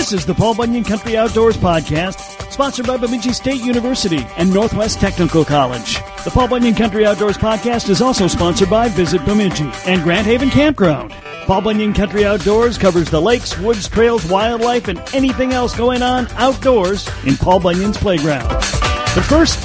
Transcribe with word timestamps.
This 0.00 0.14
is 0.14 0.24
the 0.24 0.34
Paul 0.34 0.54
Bunyan 0.54 0.82
Country 0.82 1.18
Outdoors 1.18 1.58
Podcast, 1.58 2.50
sponsored 2.50 2.86
by 2.86 2.96
Bemidji 2.96 3.34
State 3.34 3.60
University 3.60 4.26
and 4.38 4.50
Northwest 4.50 4.98
Technical 4.98 5.44
College. 5.44 5.96
The 6.24 6.30
Paul 6.32 6.48
Bunyan 6.48 6.74
Country 6.74 7.04
Outdoors 7.04 7.36
Podcast 7.36 7.90
is 7.90 8.00
also 8.00 8.26
sponsored 8.26 8.70
by 8.70 8.88
Visit 8.88 9.22
Bemidji 9.26 9.70
and 9.84 10.02
Grand 10.02 10.26
Haven 10.26 10.48
Campground. 10.48 11.12
Paul 11.44 11.60
Bunyan 11.60 11.92
Country 11.92 12.24
Outdoors 12.24 12.78
covers 12.78 13.10
the 13.10 13.20
lakes, 13.20 13.58
woods, 13.58 13.90
trails, 13.90 14.24
wildlife, 14.24 14.88
and 14.88 14.98
anything 15.12 15.52
else 15.52 15.76
going 15.76 16.00
on 16.00 16.26
outdoors 16.36 17.06
in 17.26 17.36
Paul 17.36 17.60
Bunyan's 17.60 17.98
playground. 17.98 18.48
But 18.48 19.26
first, 19.28 19.58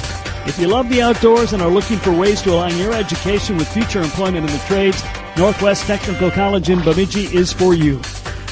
if 0.46 0.58
you 0.58 0.68
love 0.68 0.90
the 0.90 1.00
outdoors 1.00 1.54
and 1.54 1.62
are 1.62 1.70
looking 1.70 1.96
for 1.96 2.12
ways 2.12 2.42
to 2.42 2.52
align 2.52 2.76
your 2.76 2.92
education 2.92 3.56
with 3.56 3.72
future 3.72 4.02
employment 4.02 4.46
in 4.46 4.52
the 4.52 4.62
trades, 4.66 5.02
Northwest 5.38 5.86
Technical 5.86 6.30
College 6.30 6.68
in 6.68 6.82
Bemidji 6.82 7.34
is 7.34 7.54
for 7.54 7.72
you. 7.72 8.02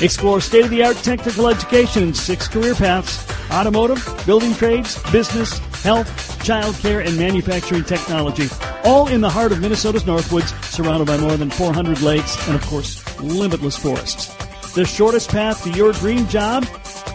Explore 0.00 0.40
state 0.40 0.64
of 0.64 0.70
the 0.70 0.84
art 0.84 0.96
technical 0.96 1.48
education 1.48 2.02
in 2.02 2.14
six 2.14 2.48
career 2.48 2.74
paths 2.74 3.24
automotive, 3.50 4.04
building 4.26 4.54
trades, 4.54 4.98
business, 5.10 5.58
health, 5.82 6.08
childcare, 6.42 7.06
and 7.06 7.16
manufacturing 7.16 7.84
technology. 7.84 8.48
All 8.84 9.08
in 9.08 9.20
the 9.20 9.30
heart 9.30 9.52
of 9.52 9.60
Minnesota's 9.60 10.04
Northwoods, 10.04 10.52
surrounded 10.64 11.06
by 11.06 11.18
more 11.18 11.36
than 11.36 11.50
400 11.50 12.00
lakes 12.02 12.36
and, 12.46 12.56
of 12.56 12.62
course, 12.66 13.02
limitless 13.20 13.76
forests. 13.76 14.34
The 14.74 14.84
shortest 14.84 15.30
path 15.30 15.62
to 15.64 15.70
your 15.70 15.92
dream 15.92 16.26
job 16.28 16.66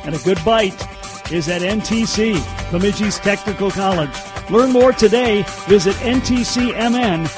and 0.05 0.16
a 0.16 0.19
good 0.19 0.39
bite 0.45 0.81
is 1.31 1.49
at 1.49 1.61
NTC, 1.61 2.35
Bemidji's 2.71 3.19
Technical 3.19 3.69
College. 3.69 4.16
Learn 4.49 4.71
more 4.71 4.93
today. 4.93 5.43
Visit 5.67 5.95
ntcmn.edu. 5.95 7.30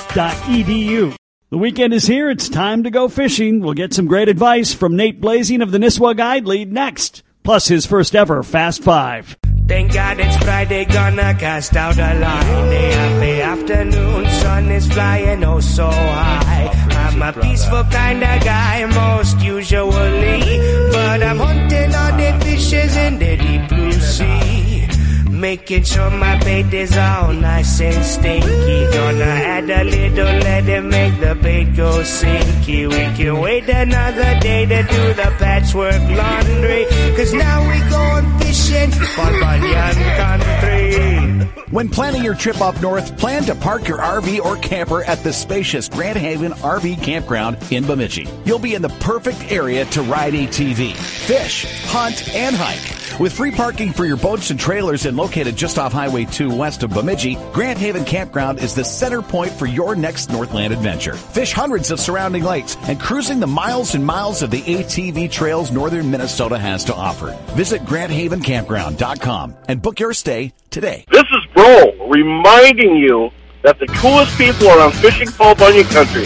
The 1.52 1.58
weekend 1.58 1.94
is 1.94 2.08
here. 2.08 2.30
It's 2.30 2.48
time 2.48 2.84
to 2.84 2.90
go 2.90 3.10
fishing. 3.10 3.60
We'll 3.60 3.74
get 3.74 3.94
some 3.94 4.08
great 4.08 4.30
advice 4.30 4.74
from 4.74 4.96
Nate 4.96 5.20
Blazing 5.20 5.62
of 5.62 5.72
the 5.72 5.80
Nisswa 5.80 6.16
Guide 6.16 6.46
League 6.48 6.72
next, 6.72 7.24
plus 7.44 7.68
his 7.68 7.86
first 7.86 8.16
ever 8.16 8.42
Fast 8.42 8.82
Five. 8.82 9.36
Thank 9.68 9.92
God 9.92 10.22
it's 10.22 10.38
Friday, 10.38 10.86
gonna 10.86 11.36
cast 11.38 11.76
out 11.76 11.98
a 11.98 12.14
line. 12.18 12.70
The 12.70 12.96
happy 12.96 13.42
afternoon 13.42 14.30
sun 14.30 14.72
is 14.72 14.90
flying 14.94 15.44
oh 15.44 15.60
so 15.60 15.92
high. 15.92 16.70
I'm 17.12 17.22
a 17.22 17.34
peaceful 17.34 17.84
kind 17.84 18.24
of 18.24 18.44
guy, 18.46 18.86
most 18.86 19.42
usually. 19.42 20.58
But 20.90 21.22
I'm 21.22 21.38
hunting 21.38 21.94
all 21.94 22.16
the 22.16 22.46
fishes 22.46 22.96
in 22.96 23.20
the 23.20 23.36
deep 23.36 23.68
blue 23.68 23.92
sea. 23.92 24.51
Making 25.42 25.84
sure 25.84 26.12
my 26.12 26.38
bait 26.44 26.72
is 26.72 26.96
all 26.96 27.34
nice 27.34 27.82
and 27.82 28.06
stinky. 28.06 28.86
Gonna 28.94 29.24
add 29.24 29.72
a 29.72 29.84
little, 29.84 30.24
let 30.24 30.70
it 30.70 30.84
make 30.84 31.20
the 31.20 31.34
bait 31.34 31.76
go 31.76 32.04
sinky. 32.04 32.88
We 32.88 33.18
can 33.18 33.40
wait 33.42 33.68
another 33.68 34.40
day 34.40 34.68
to 34.68 34.84
do 34.84 35.14
the 35.16 35.34
patchwork 35.40 36.00
laundry. 36.12 36.86
Cause 37.16 37.34
now 37.34 37.68
we 37.68 37.80
going 37.90 38.38
fishing 38.38 38.92
for 38.92 39.32
Bunyan 39.42 39.96
Country. 40.22 41.62
When 41.72 41.90
planning 41.90 42.24
your 42.24 42.36
trip 42.36 42.62
up 42.62 42.80
north, 42.80 43.18
plan 43.18 43.42
to 43.46 43.56
park 43.56 43.88
your 43.88 43.98
RV 43.98 44.46
or 44.46 44.58
camper 44.58 45.04
at 45.06 45.24
the 45.24 45.34
spacious 45.34 45.90
Grand 45.90 46.20
Haven 46.20 46.52
RV 46.52 47.02
Campground 47.02 47.58
in 47.72 47.84
Bemidji. 47.88 48.28
You'll 48.46 48.60
be 48.60 48.76
in 48.76 48.84
the 48.84 48.90
perfect 49.00 49.52
area 49.52 49.86
to 49.86 50.04
ride 50.04 50.34
ATV, 50.34 50.94
fish, 50.94 51.66
hunt, 51.88 52.30
and 52.36 52.56
hike. 52.56 53.01
With 53.22 53.34
free 53.34 53.52
parking 53.52 53.94
for 53.94 54.04
your 54.04 54.18
boats 54.18 54.50
and 54.50 54.60
trailers 54.60 55.06
and 55.06 55.16
located 55.16 55.56
just 55.56 55.78
off 55.78 55.94
Highway 55.94 56.26
2 56.26 56.56
west 56.56 56.82
of 56.82 56.90
Bemidji, 56.90 57.38
Grand 57.54 57.78
Haven 57.78 58.04
Campground 58.04 58.58
is 58.58 58.74
the 58.74 58.84
center 58.84 59.22
point 59.22 59.52
for 59.52 59.68
your 59.68 59.96
next 59.96 60.32
Northland 60.32 60.74
adventure. 60.74 61.14
Fish 61.14 61.54
hundreds 61.54 61.92
of 61.92 62.00
surrounding 62.00 62.42
lakes 62.44 62.76
and 62.88 63.00
cruising 63.00 63.40
the 63.40 63.46
miles 63.46 63.94
and 63.94 64.04
miles 64.04 64.42
of 64.42 64.50
the 64.50 64.64
ATV 64.64 65.30
trails 65.30 65.70
northern 65.70 66.10
Minnesota 66.10 66.58
has 66.58 66.84
to 66.86 66.96
offer. 66.96 67.38
Visit 67.54 67.84
GrandHavenCampground.com 67.84 69.56
and 69.68 69.84
book 69.84 70.00
your 70.00 70.14
stay 70.14 70.52
today. 70.72 71.06
This 71.12 71.22
is 71.22 71.46
Bro 71.54 72.10
reminding 72.10 72.96
you 72.96 73.30
that 73.62 73.78
the 73.78 73.86
coolest 73.86 74.36
people 74.36 74.68
are 74.68 74.80
on 74.80 74.92
Fishing 74.94 75.28
Paul 75.28 75.54
Bunyan 75.54 75.86
Country. 75.86 76.26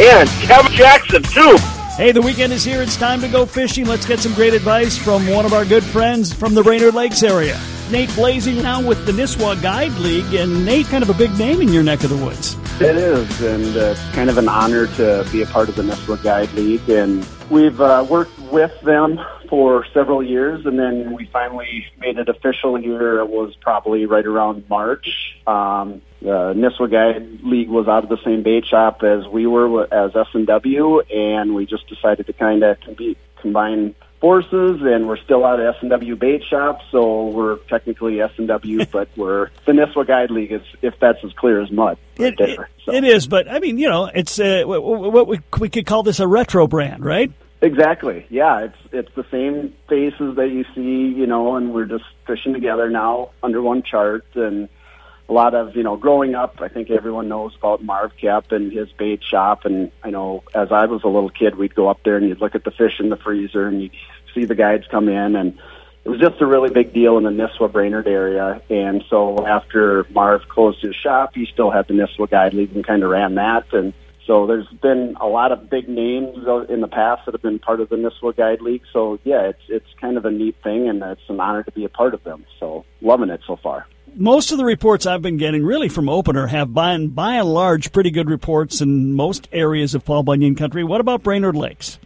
And 0.00 0.28
Kevin 0.28 0.72
Jackson, 0.72 1.22
too. 1.22 1.56
Hey, 1.96 2.12
the 2.12 2.20
weekend 2.20 2.52
is 2.52 2.62
here. 2.62 2.82
It's 2.82 2.94
time 2.94 3.22
to 3.22 3.28
go 3.28 3.46
fishing. 3.46 3.86
Let's 3.86 4.04
get 4.04 4.18
some 4.18 4.34
great 4.34 4.52
advice 4.52 4.98
from 4.98 5.26
one 5.28 5.46
of 5.46 5.54
our 5.54 5.64
good 5.64 5.82
friends 5.82 6.30
from 6.30 6.52
the 6.52 6.62
Brainerd 6.62 6.92
Lakes 6.92 7.22
area. 7.22 7.58
Nate 7.90 8.14
Blazing 8.14 8.60
now 8.60 8.86
with 8.86 9.06
the 9.06 9.12
Nisswa 9.12 9.60
Guide 9.62 9.92
League, 9.92 10.34
and 10.34 10.66
Nate, 10.66 10.84
kind 10.88 11.02
of 11.02 11.08
a 11.08 11.14
big 11.14 11.34
name 11.38 11.62
in 11.62 11.68
your 11.68 11.82
neck 11.82 12.04
of 12.04 12.10
the 12.10 12.16
woods. 12.22 12.54
It 12.82 12.96
is, 12.96 13.40
and 13.40 13.74
uh, 13.78 13.92
it's 13.92 14.10
kind 14.10 14.28
of 14.28 14.36
an 14.36 14.46
honor 14.46 14.88
to 14.96 15.26
be 15.32 15.40
a 15.40 15.46
part 15.46 15.70
of 15.70 15.76
the 15.76 15.84
Nisswa 15.84 16.22
Guide 16.22 16.52
League. 16.52 16.86
And 16.90 17.26
we've 17.48 17.80
uh, 17.80 18.06
worked 18.06 18.38
with 18.52 18.78
them 18.82 19.18
for 19.48 19.86
several 19.94 20.22
years, 20.22 20.66
and 20.66 20.78
then 20.78 21.14
we 21.14 21.24
finally 21.32 21.86
made 21.98 22.18
it 22.18 22.28
official 22.28 22.76
here. 22.76 23.20
It 23.20 23.30
was 23.30 23.54
probably 23.62 24.04
right 24.04 24.26
around 24.26 24.68
March. 24.68 25.34
Um, 25.46 26.02
the 26.20 26.54
Nisswa 26.54 26.90
Guide 26.90 27.40
League 27.42 27.68
was 27.68 27.88
out 27.88 28.02
of 28.02 28.08
the 28.08 28.22
same 28.24 28.42
bait 28.42 28.66
shop 28.66 29.02
as 29.02 29.26
we 29.26 29.46
were 29.46 29.92
as 29.92 30.14
S&W, 30.14 31.00
and 31.00 31.54
we 31.54 31.66
just 31.66 31.86
decided 31.88 32.26
to 32.26 32.32
kind 32.32 32.62
of 32.62 32.78
combine 33.40 33.94
forces, 34.20 34.80
and 34.82 35.06
we're 35.06 35.18
still 35.18 35.44
out 35.44 35.60
of 35.60 35.76
S&W 35.76 36.16
Bait 36.16 36.42
Shop, 36.44 36.80
so 36.90 37.28
we're 37.28 37.56
technically 37.68 38.20
S&W, 38.20 38.86
but 38.90 39.08
we're 39.16 39.50
the 39.66 39.72
Nisswa 39.72 40.06
Guide 40.06 40.30
League, 40.30 40.52
is, 40.52 40.62
if 40.82 40.98
that's 40.98 41.22
as 41.24 41.32
clear 41.34 41.60
as 41.60 41.70
mud. 41.70 41.98
It, 42.16 42.40
it, 42.40 42.58
so. 42.84 42.92
it 42.92 43.04
is, 43.04 43.26
but 43.26 43.48
I 43.50 43.58
mean, 43.58 43.78
you 43.78 43.88
know, 43.88 44.06
it's 44.06 44.38
uh, 44.38 44.62
what 44.64 45.28
we, 45.28 45.40
we 45.58 45.68
could 45.68 45.86
call 45.86 46.02
this 46.02 46.20
a 46.20 46.26
retro 46.26 46.66
brand, 46.66 47.04
right? 47.04 47.30
Exactly. 47.62 48.26
Yeah, 48.28 48.64
it's 48.64 48.76
it's 48.92 49.14
the 49.14 49.24
same 49.30 49.74
faces 49.88 50.36
that 50.36 50.50
you 50.50 50.64
see, 50.74 51.18
you 51.18 51.26
know, 51.26 51.56
and 51.56 51.72
we're 51.72 51.86
just 51.86 52.04
fishing 52.26 52.52
together 52.52 52.90
now 52.90 53.30
under 53.42 53.62
one 53.62 53.82
chart 53.82 54.26
and 54.34 54.68
a 55.28 55.32
lot 55.32 55.54
of, 55.54 55.74
you 55.74 55.82
know, 55.82 55.96
growing 55.96 56.34
up, 56.34 56.60
I 56.60 56.68
think 56.68 56.90
everyone 56.90 57.28
knows 57.28 57.54
about 57.56 57.82
Marv 57.82 58.12
Koep 58.16 58.52
and 58.52 58.72
his 58.72 58.90
bait 58.92 59.22
shop 59.24 59.64
and 59.64 59.90
I 60.02 60.10
know 60.10 60.44
as 60.54 60.70
I 60.70 60.86
was 60.86 61.02
a 61.02 61.08
little 61.08 61.30
kid, 61.30 61.56
we'd 61.56 61.74
go 61.74 61.88
up 61.88 62.00
there 62.04 62.16
and 62.16 62.28
you'd 62.28 62.40
look 62.40 62.54
at 62.54 62.64
the 62.64 62.70
fish 62.70 63.00
in 63.00 63.08
the 63.08 63.16
freezer 63.16 63.66
and 63.66 63.82
you'd 63.82 63.92
see 64.34 64.44
the 64.44 64.54
guides 64.54 64.86
come 64.88 65.08
in 65.08 65.34
and 65.36 65.58
it 66.04 66.10
was 66.10 66.20
just 66.20 66.40
a 66.40 66.46
really 66.46 66.70
big 66.70 66.92
deal 66.92 67.18
in 67.18 67.24
the 67.24 67.30
Nisswa 67.30 67.70
Brainerd 67.70 68.06
area. 68.06 68.62
And 68.70 69.02
so 69.10 69.44
after 69.44 70.06
Marv 70.10 70.48
closed 70.48 70.80
his 70.80 70.94
shop, 70.94 71.34
he 71.34 71.46
still 71.46 71.72
had 71.72 71.88
the 71.88 71.94
Nisswa 71.94 72.30
Guide 72.30 72.54
League 72.54 72.76
and 72.76 72.86
kind 72.86 73.02
of 73.02 73.10
ran 73.10 73.34
that. 73.34 73.72
And 73.72 73.92
so 74.26 74.46
there's 74.46 74.66
been 74.82 75.16
a 75.20 75.26
lot 75.26 75.52
of 75.52 75.70
big 75.70 75.88
names 75.88 76.36
in 76.68 76.80
the 76.80 76.88
past 76.88 77.26
that 77.26 77.34
have 77.34 77.42
been 77.42 77.60
part 77.60 77.80
of 77.80 77.88
the 77.88 77.96
Nisswa 77.96 78.36
Guide 78.36 78.60
League. 78.60 78.82
So 78.92 79.18
yeah, 79.24 79.42
it's 79.42 79.62
it's 79.68 79.86
kind 80.00 80.16
of 80.16 80.24
a 80.24 80.30
neat 80.30 80.56
thing, 80.62 80.88
and 80.88 81.02
it's 81.02 81.28
an 81.28 81.40
honor 81.40 81.62
to 81.62 81.70
be 81.70 81.84
a 81.84 81.88
part 81.88 82.12
of 82.12 82.24
them. 82.24 82.44
So 82.58 82.84
loving 83.00 83.30
it 83.30 83.40
so 83.46 83.56
far. 83.56 83.86
Most 84.14 84.50
of 84.50 84.58
the 84.58 84.64
reports 84.64 85.06
I've 85.06 85.22
been 85.22 85.36
getting, 85.36 85.64
really 85.64 85.88
from 85.88 86.08
Opener, 86.08 86.46
have 86.46 86.72
by 86.72 86.92
and, 86.92 87.14
by 87.14 87.34
and 87.34 87.52
large 87.52 87.92
pretty 87.92 88.10
good 88.10 88.30
reports 88.30 88.80
in 88.80 89.12
most 89.12 89.46
areas 89.52 89.94
of 89.94 90.04
Paul 90.04 90.22
Bunyan 90.22 90.54
Country. 90.54 90.82
What 90.82 91.00
about 91.00 91.22
Brainerd 91.22 91.54
Lakes? 91.54 91.98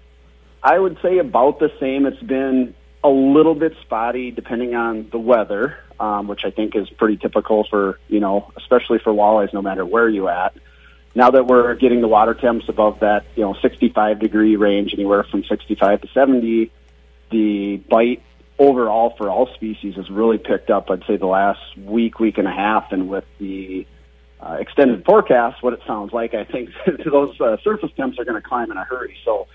I 0.62 0.78
would 0.78 0.98
say 1.02 1.18
about 1.18 1.58
the 1.60 1.70
same. 1.78 2.06
It's 2.06 2.22
been 2.22 2.74
a 3.02 3.08
little 3.08 3.54
bit 3.54 3.74
spotty 3.82 4.30
depending 4.30 4.74
on 4.74 5.08
the 5.10 5.18
weather, 5.18 5.78
um, 5.98 6.26
which 6.26 6.44
I 6.44 6.50
think 6.50 6.76
is 6.76 6.90
pretty 6.90 7.16
typical 7.16 7.64
for 7.70 7.98
you 8.08 8.20
know, 8.20 8.52
especially 8.58 8.98
for 8.98 9.12
walleyes, 9.12 9.54
no 9.54 9.62
matter 9.62 9.86
where 9.86 10.08
you 10.08 10.28
at. 10.28 10.54
Now 11.14 11.30
that 11.32 11.46
we're 11.46 11.74
getting 11.74 12.00
the 12.00 12.08
water 12.08 12.34
temps 12.34 12.68
above 12.68 13.00
that, 13.00 13.24
you 13.34 13.42
know, 13.42 13.54
65 13.60 14.20
degree 14.20 14.56
range, 14.56 14.94
anywhere 14.94 15.24
from 15.24 15.42
65 15.44 16.02
to 16.02 16.08
70, 16.08 16.70
the 17.30 17.76
bite 17.76 18.22
overall 18.58 19.14
for 19.16 19.28
all 19.28 19.52
species 19.54 19.96
has 19.96 20.08
really 20.10 20.38
picked 20.38 20.70
up. 20.70 20.90
I'd 20.90 21.04
say 21.06 21.16
the 21.16 21.26
last 21.26 21.76
week, 21.78 22.20
week 22.20 22.38
and 22.38 22.46
a 22.46 22.52
half, 22.52 22.92
and 22.92 23.08
with 23.08 23.24
the 23.38 23.86
uh, 24.40 24.58
extended 24.60 25.04
forecast, 25.04 25.62
what 25.62 25.72
it 25.72 25.80
sounds 25.86 26.12
like, 26.12 26.34
I 26.34 26.44
think 26.44 26.70
those 27.04 27.40
uh, 27.40 27.56
surface 27.62 27.90
temps 27.96 28.18
are 28.18 28.24
going 28.24 28.40
to 28.40 28.46
climb 28.46 28.70
in 28.70 28.76
a 28.76 28.84
hurry. 28.84 29.16
So 29.24 29.48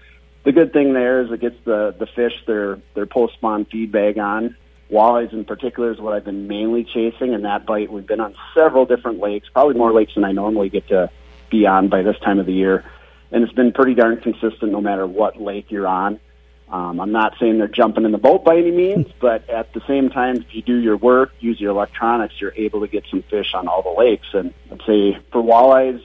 the 0.43 0.51
good 0.51 0.73
thing 0.73 0.93
there 0.93 1.21
is 1.21 1.31
it 1.31 1.39
gets 1.39 1.57
the 1.63 1.95
the 1.97 2.05
fish 2.05 2.33
their 2.45 2.79
their 2.93 3.05
post 3.05 3.35
spawn 3.35 3.65
feed 3.65 3.91
bag 3.91 4.17
on. 4.17 4.55
Walleyes 4.91 5.33
in 5.33 5.45
particular 5.45 5.91
is 5.91 5.99
what 5.99 6.13
I've 6.13 6.25
been 6.25 6.47
mainly 6.47 6.83
chasing, 6.83 7.33
and 7.33 7.45
that 7.45 7.65
bite 7.65 7.91
we've 7.91 8.05
been 8.05 8.19
on 8.19 8.35
several 8.53 8.85
different 8.85 9.19
lakes, 9.19 9.49
probably 9.51 9.73
more 9.73 9.91
lakes 9.91 10.13
than 10.13 10.23
I 10.23 10.31
normally 10.31 10.69
get 10.69 10.87
to 10.89 11.09
be 11.55 11.65
on 11.65 11.89
by 11.89 12.01
this 12.01 12.17
time 12.19 12.39
of 12.39 12.45
the 12.45 12.53
year, 12.53 12.83
and 13.31 13.43
it's 13.43 13.53
been 13.53 13.71
pretty 13.71 13.93
darn 13.93 14.19
consistent 14.21 14.71
no 14.71 14.81
matter 14.81 15.05
what 15.07 15.41
lake 15.41 15.71
you're 15.71 15.87
on. 15.87 16.19
Um, 16.67 16.99
I'm 16.99 17.11
not 17.11 17.35
saying 17.39 17.59
they're 17.59 17.67
jumping 17.67 18.05
in 18.05 18.11
the 18.11 18.17
boat 18.17 18.43
by 18.43 18.57
any 18.57 18.71
means, 18.71 19.07
but 19.19 19.49
at 19.49 19.73
the 19.73 19.81
same 19.87 20.09
time, 20.09 20.37
if 20.37 20.55
you 20.55 20.61
do 20.61 20.75
your 20.75 20.97
work, 20.97 21.31
use 21.39 21.59
your 21.59 21.71
electronics, 21.71 22.35
you're 22.39 22.53
able 22.55 22.81
to 22.81 22.87
get 22.87 23.05
some 23.09 23.23
fish 23.23 23.53
on 23.53 23.67
all 23.67 23.81
the 23.81 24.01
lakes. 24.01 24.27
And 24.33 24.53
I'd 24.71 24.81
say 24.85 25.17
for 25.31 25.41
walleyes, 25.41 26.01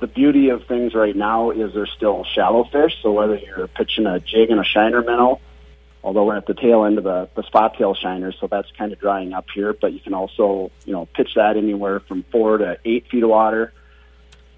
the 0.00 0.06
beauty 0.06 0.48
of 0.48 0.64
things 0.66 0.94
right 0.94 1.14
now 1.14 1.50
is 1.50 1.74
they're 1.74 1.86
still 1.86 2.24
shallow 2.24 2.64
fish. 2.64 2.96
So 3.02 3.12
whether 3.12 3.36
you're 3.36 3.68
pitching 3.68 4.06
a 4.06 4.18
jig 4.18 4.50
and 4.50 4.58
a 4.58 4.64
shiner 4.64 5.02
minnow, 5.02 5.40
although 6.02 6.24
we're 6.24 6.36
at 6.36 6.46
the 6.46 6.54
tail 6.54 6.84
end 6.84 6.96
of 6.96 7.04
the, 7.04 7.28
the 7.34 7.42
spot 7.42 7.76
tail 7.76 7.94
shiners, 7.94 8.34
so 8.40 8.46
that's 8.46 8.70
kind 8.78 8.92
of 8.92 8.98
drying 8.98 9.34
up 9.34 9.46
here, 9.54 9.74
but 9.74 9.92
you 9.92 10.00
can 10.00 10.14
also, 10.14 10.70
you 10.86 10.92
know, 10.94 11.06
pitch 11.14 11.34
that 11.36 11.58
anywhere 11.58 12.00
from 12.00 12.24
four 12.32 12.56
to 12.58 12.78
eight 12.86 13.06
feet 13.10 13.22
of 13.22 13.28
water. 13.28 13.74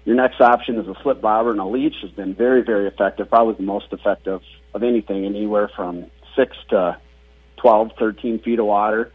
Your 0.05 0.15
next 0.15 0.41
option 0.41 0.77
is 0.77 0.87
a 0.87 0.95
slip 1.01 1.21
bobber 1.21 1.51
and 1.51 1.59
a 1.59 1.65
leech 1.65 1.95
has 2.01 2.11
been 2.11 2.33
very, 2.35 2.61
very 2.61 2.87
effective, 2.87 3.29
probably 3.29 3.55
the 3.55 3.63
most 3.63 3.87
effective 3.91 4.41
of 4.73 4.83
anything, 4.83 5.25
anywhere 5.25 5.69
from 5.73 6.07
six 6.35 6.57
to 6.69 6.97
12, 7.57 7.91
13 7.97 8.39
feet 8.39 8.59
of 8.59 8.65
water. 8.65 9.11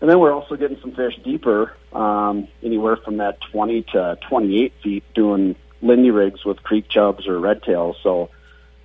And 0.00 0.10
then 0.10 0.18
we're 0.18 0.32
also 0.32 0.56
getting 0.56 0.78
some 0.80 0.92
fish 0.92 1.14
deeper, 1.24 1.74
um, 1.92 2.48
anywhere 2.62 2.96
from 2.96 3.18
that 3.18 3.38
20 3.52 3.82
to 3.92 4.18
28 4.28 4.72
feet 4.82 5.04
doing 5.14 5.54
Lindy 5.82 6.10
rigs 6.10 6.44
with 6.44 6.62
creek 6.62 6.88
chubs 6.88 7.28
or 7.28 7.38
red 7.38 7.62
tails. 7.62 7.96
So 8.02 8.30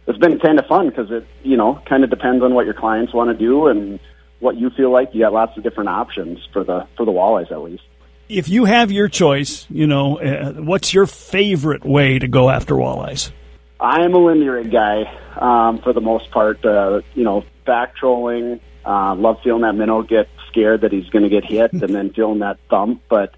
it's 0.05 0.19
been 0.19 0.39
kind 0.39 0.59
of 0.59 0.67
fun 0.67 0.89
because 0.89 1.09
it, 1.09 1.25
you 1.43 1.57
know, 1.57 1.81
kind 1.85 2.03
of 2.03 2.11
depends 2.11 2.43
on 2.43 2.53
what 2.53 2.65
your 2.65 2.75
clients 2.75 3.13
want 3.13 3.31
to 3.31 3.35
do 3.35 3.67
and 3.67 3.99
what 4.39 4.55
you 4.55 4.69
feel 4.69 4.91
like. 4.91 5.13
You 5.13 5.21
got 5.21 5.33
lots 5.33 5.57
of 5.57 5.63
different 5.63 5.89
options 5.89 6.39
for 6.53 6.63
the, 6.63 6.87
for 6.95 7.05
the 7.05 7.11
walleyes 7.11 7.51
at 7.51 7.61
least. 7.61 7.83
If 8.29 8.47
you 8.47 8.65
have 8.65 8.91
your 8.91 9.07
choice, 9.07 9.65
you 9.71 9.87
know, 9.87 10.19
uh, 10.19 10.53
what's 10.53 10.93
your 10.93 11.07
favorite 11.07 11.83
way 11.83 12.19
to 12.19 12.27
go 12.27 12.51
after 12.51 12.75
walleyes? 12.75 13.31
I 13.79 14.03
am 14.03 14.13
a 14.13 14.19
Lindy 14.19 14.47
rig 14.47 14.71
guy 14.71 15.11
um, 15.35 15.79
for 15.79 15.93
the 15.93 16.01
most 16.01 16.29
part. 16.29 16.63
Uh, 16.63 17.01
you 17.15 17.23
know, 17.23 17.43
back 17.65 17.95
trolling. 17.95 18.59
Uh, 18.85 19.15
love 19.15 19.37
feeling 19.43 19.63
that 19.63 19.73
minnow 19.73 20.03
get 20.03 20.29
scared 20.47 20.81
that 20.81 20.91
he's 20.91 21.09
going 21.09 21.23
to 21.23 21.29
get 21.29 21.43
hit, 21.43 21.73
and 21.73 21.93
then 21.95 22.13
feeling 22.13 22.39
that 22.39 22.59
thump. 22.69 23.01
But 23.09 23.33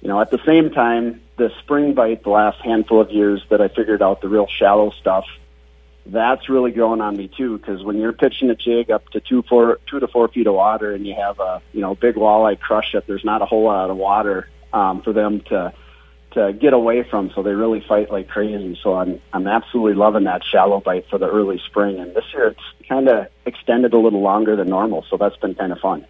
you 0.00 0.06
know, 0.06 0.20
at 0.20 0.30
the 0.30 0.40
same 0.46 0.70
time, 0.70 1.22
the 1.36 1.50
spring 1.58 1.94
bite 1.94 2.22
the 2.22 2.30
last 2.30 2.60
handful 2.60 3.00
of 3.00 3.10
years 3.10 3.44
that 3.50 3.60
I 3.60 3.66
figured 3.66 4.00
out 4.00 4.20
the 4.20 4.28
real 4.28 4.46
shallow 4.46 4.90
stuff. 4.90 5.24
That's 6.12 6.48
really 6.48 6.72
growing 6.72 7.00
on 7.00 7.16
me 7.16 7.28
too, 7.28 7.58
because 7.58 7.84
when 7.84 7.96
you're 7.98 8.12
pitching 8.12 8.50
a 8.50 8.56
jig 8.56 8.90
up 8.90 9.08
to 9.10 9.20
two, 9.20 9.42
four, 9.42 9.78
two 9.86 10.00
to 10.00 10.08
four 10.08 10.26
feet 10.28 10.48
of 10.48 10.54
water, 10.54 10.92
and 10.92 11.06
you 11.06 11.14
have 11.14 11.38
a 11.38 11.62
you 11.72 11.80
know 11.80 11.94
big 11.94 12.16
walleye 12.16 12.58
crush 12.58 12.94
it, 12.94 13.06
there's 13.06 13.24
not 13.24 13.42
a 13.42 13.46
whole 13.46 13.64
lot 13.64 13.90
of 13.90 13.96
water 13.96 14.48
um, 14.72 15.02
for 15.02 15.12
them 15.12 15.40
to 15.42 15.72
to 16.32 16.52
get 16.52 16.72
away 16.72 17.02
from, 17.02 17.30
so 17.34 17.42
they 17.42 17.52
really 17.52 17.80
fight 17.80 18.10
like 18.10 18.28
crazy. 18.28 18.78
So 18.82 18.94
I'm 18.94 19.20
I'm 19.32 19.46
absolutely 19.46 19.94
loving 19.94 20.24
that 20.24 20.42
shallow 20.44 20.80
bite 20.80 21.08
for 21.08 21.18
the 21.18 21.28
early 21.28 21.60
spring, 21.66 22.00
and 22.00 22.12
this 22.14 22.24
year 22.32 22.48
it's 22.48 22.88
kind 22.88 23.08
of 23.08 23.28
extended 23.46 23.92
a 23.92 23.98
little 23.98 24.20
longer 24.20 24.56
than 24.56 24.68
normal, 24.68 25.04
so 25.08 25.16
that's 25.16 25.36
been 25.36 25.54
kind 25.54 25.70
of 25.70 25.78
fun. 25.78 26.06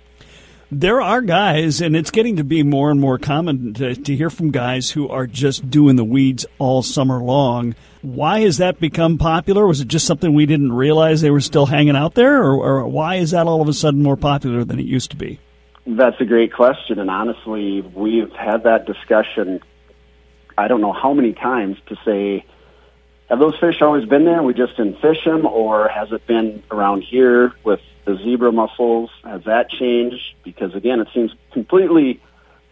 There 0.72 1.00
are 1.00 1.20
guys, 1.20 1.81
and 1.81 1.96
it's 1.96 2.12
getting 2.12 2.37
to 2.37 2.44
be 2.44 2.62
more 2.62 2.90
and 2.90 3.00
more 3.00 3.19
common 3.19 3.75
to, 3.75 3.94
to 3.94 4.17
hear 4.17 4.31
from 4.31 4.52
guys 4.52 4.90
who 4.90 5.08
are 5.08 5.26
just 5.26 5.69
doing 5.69 5.96
the 5.96 6.05
weeds 6.05 6.46
all 6.58 6.82
summer 6.82 7.20
long. 7.20 7.75
Why 8.02 8.40
has 8.40 8.58
that 8.58 8.78
become 8.78 9.19
popular? 9.19 9.67
Was 9.67 9.81
it 9.81 9.88
just 9.88 10.06
something 10.06 10.32
we 10.32 10.46
didn't 10.46 10.72
realize 10.72 11.20
they 11.20 11.31
were 11.31 11.40
still 11.40 11.67
hanging 11.67 11.96
out 11.96 12.14
there, 12.14 12.43
or, 12.43 12.55
or 12.55 12.87
why 12.87 13.17
is 13.17 13.32
that 13.32 13.46
all 13.49 13.61
of 13.61 13.69
a 13.69 13.72
sudden 13.72 14.02
more 14.02 14.17
popular 14.17 14.62
than 14.64 14.78
it 14.78 14.87
used 14.87 15.11
to 15.11 15.17
be? 15.17 15.40
That's 15.87 16.20
a 16.20 16.25
great 16.25 16.52
question, 16.52 17.00
and 17.00 17.11
honestly, 17.11 17.81
we've 17.81 18.32
had 18.32 18.62
that 18.62 18.87
discussion 18.87 19.61
I 20.61 20.69
don't 20.69 20.82
know 20.82 20.93
how 20.93 21.14
many 21.14 21.32
times 21.32 21.78
to 21.87 21.96
say, 22.05 22.44
have 23.31 23.38
those 23.38 23.58
fish 23.58 23.81
always 23.81 24.06
been 24.06 24.26
there? 24.26 24.43
We 24.43 24.52
just 24.52 24.76
didn't 24.76 25.00
fish 25.00 25.25
them, 25.25 25.46
or 25.46 25.88
has 25.88 26.12
it 26.12 26.26
been 26.26 26.62
around 26.70 27.02
here 27.02 27.55
with 27.64 27.81
the 28.11 28.23
zebra 28.23 28.53
mussels? 28.53 29.11
Has 29.25 29.45
that 29.45 29.71
changed? 29.71 30.35
Because 30.43 30.75
again, 30.75 31.01
it 31.01 31.09
seems 31.15 31.33
completely 31.53 32.21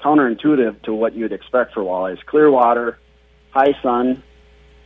counterintuitive 0.02 0.82
to 0.82 0.94
what 0.94 1.14
you'd 1.14 1.32
expect 1.32 1.74
for 1.74 1.82
walleyes. 1.82 2.24
Clear 2.24 2.50
water, 2.50 2.98
high 3.50 3.74
sun. 3.82 4.22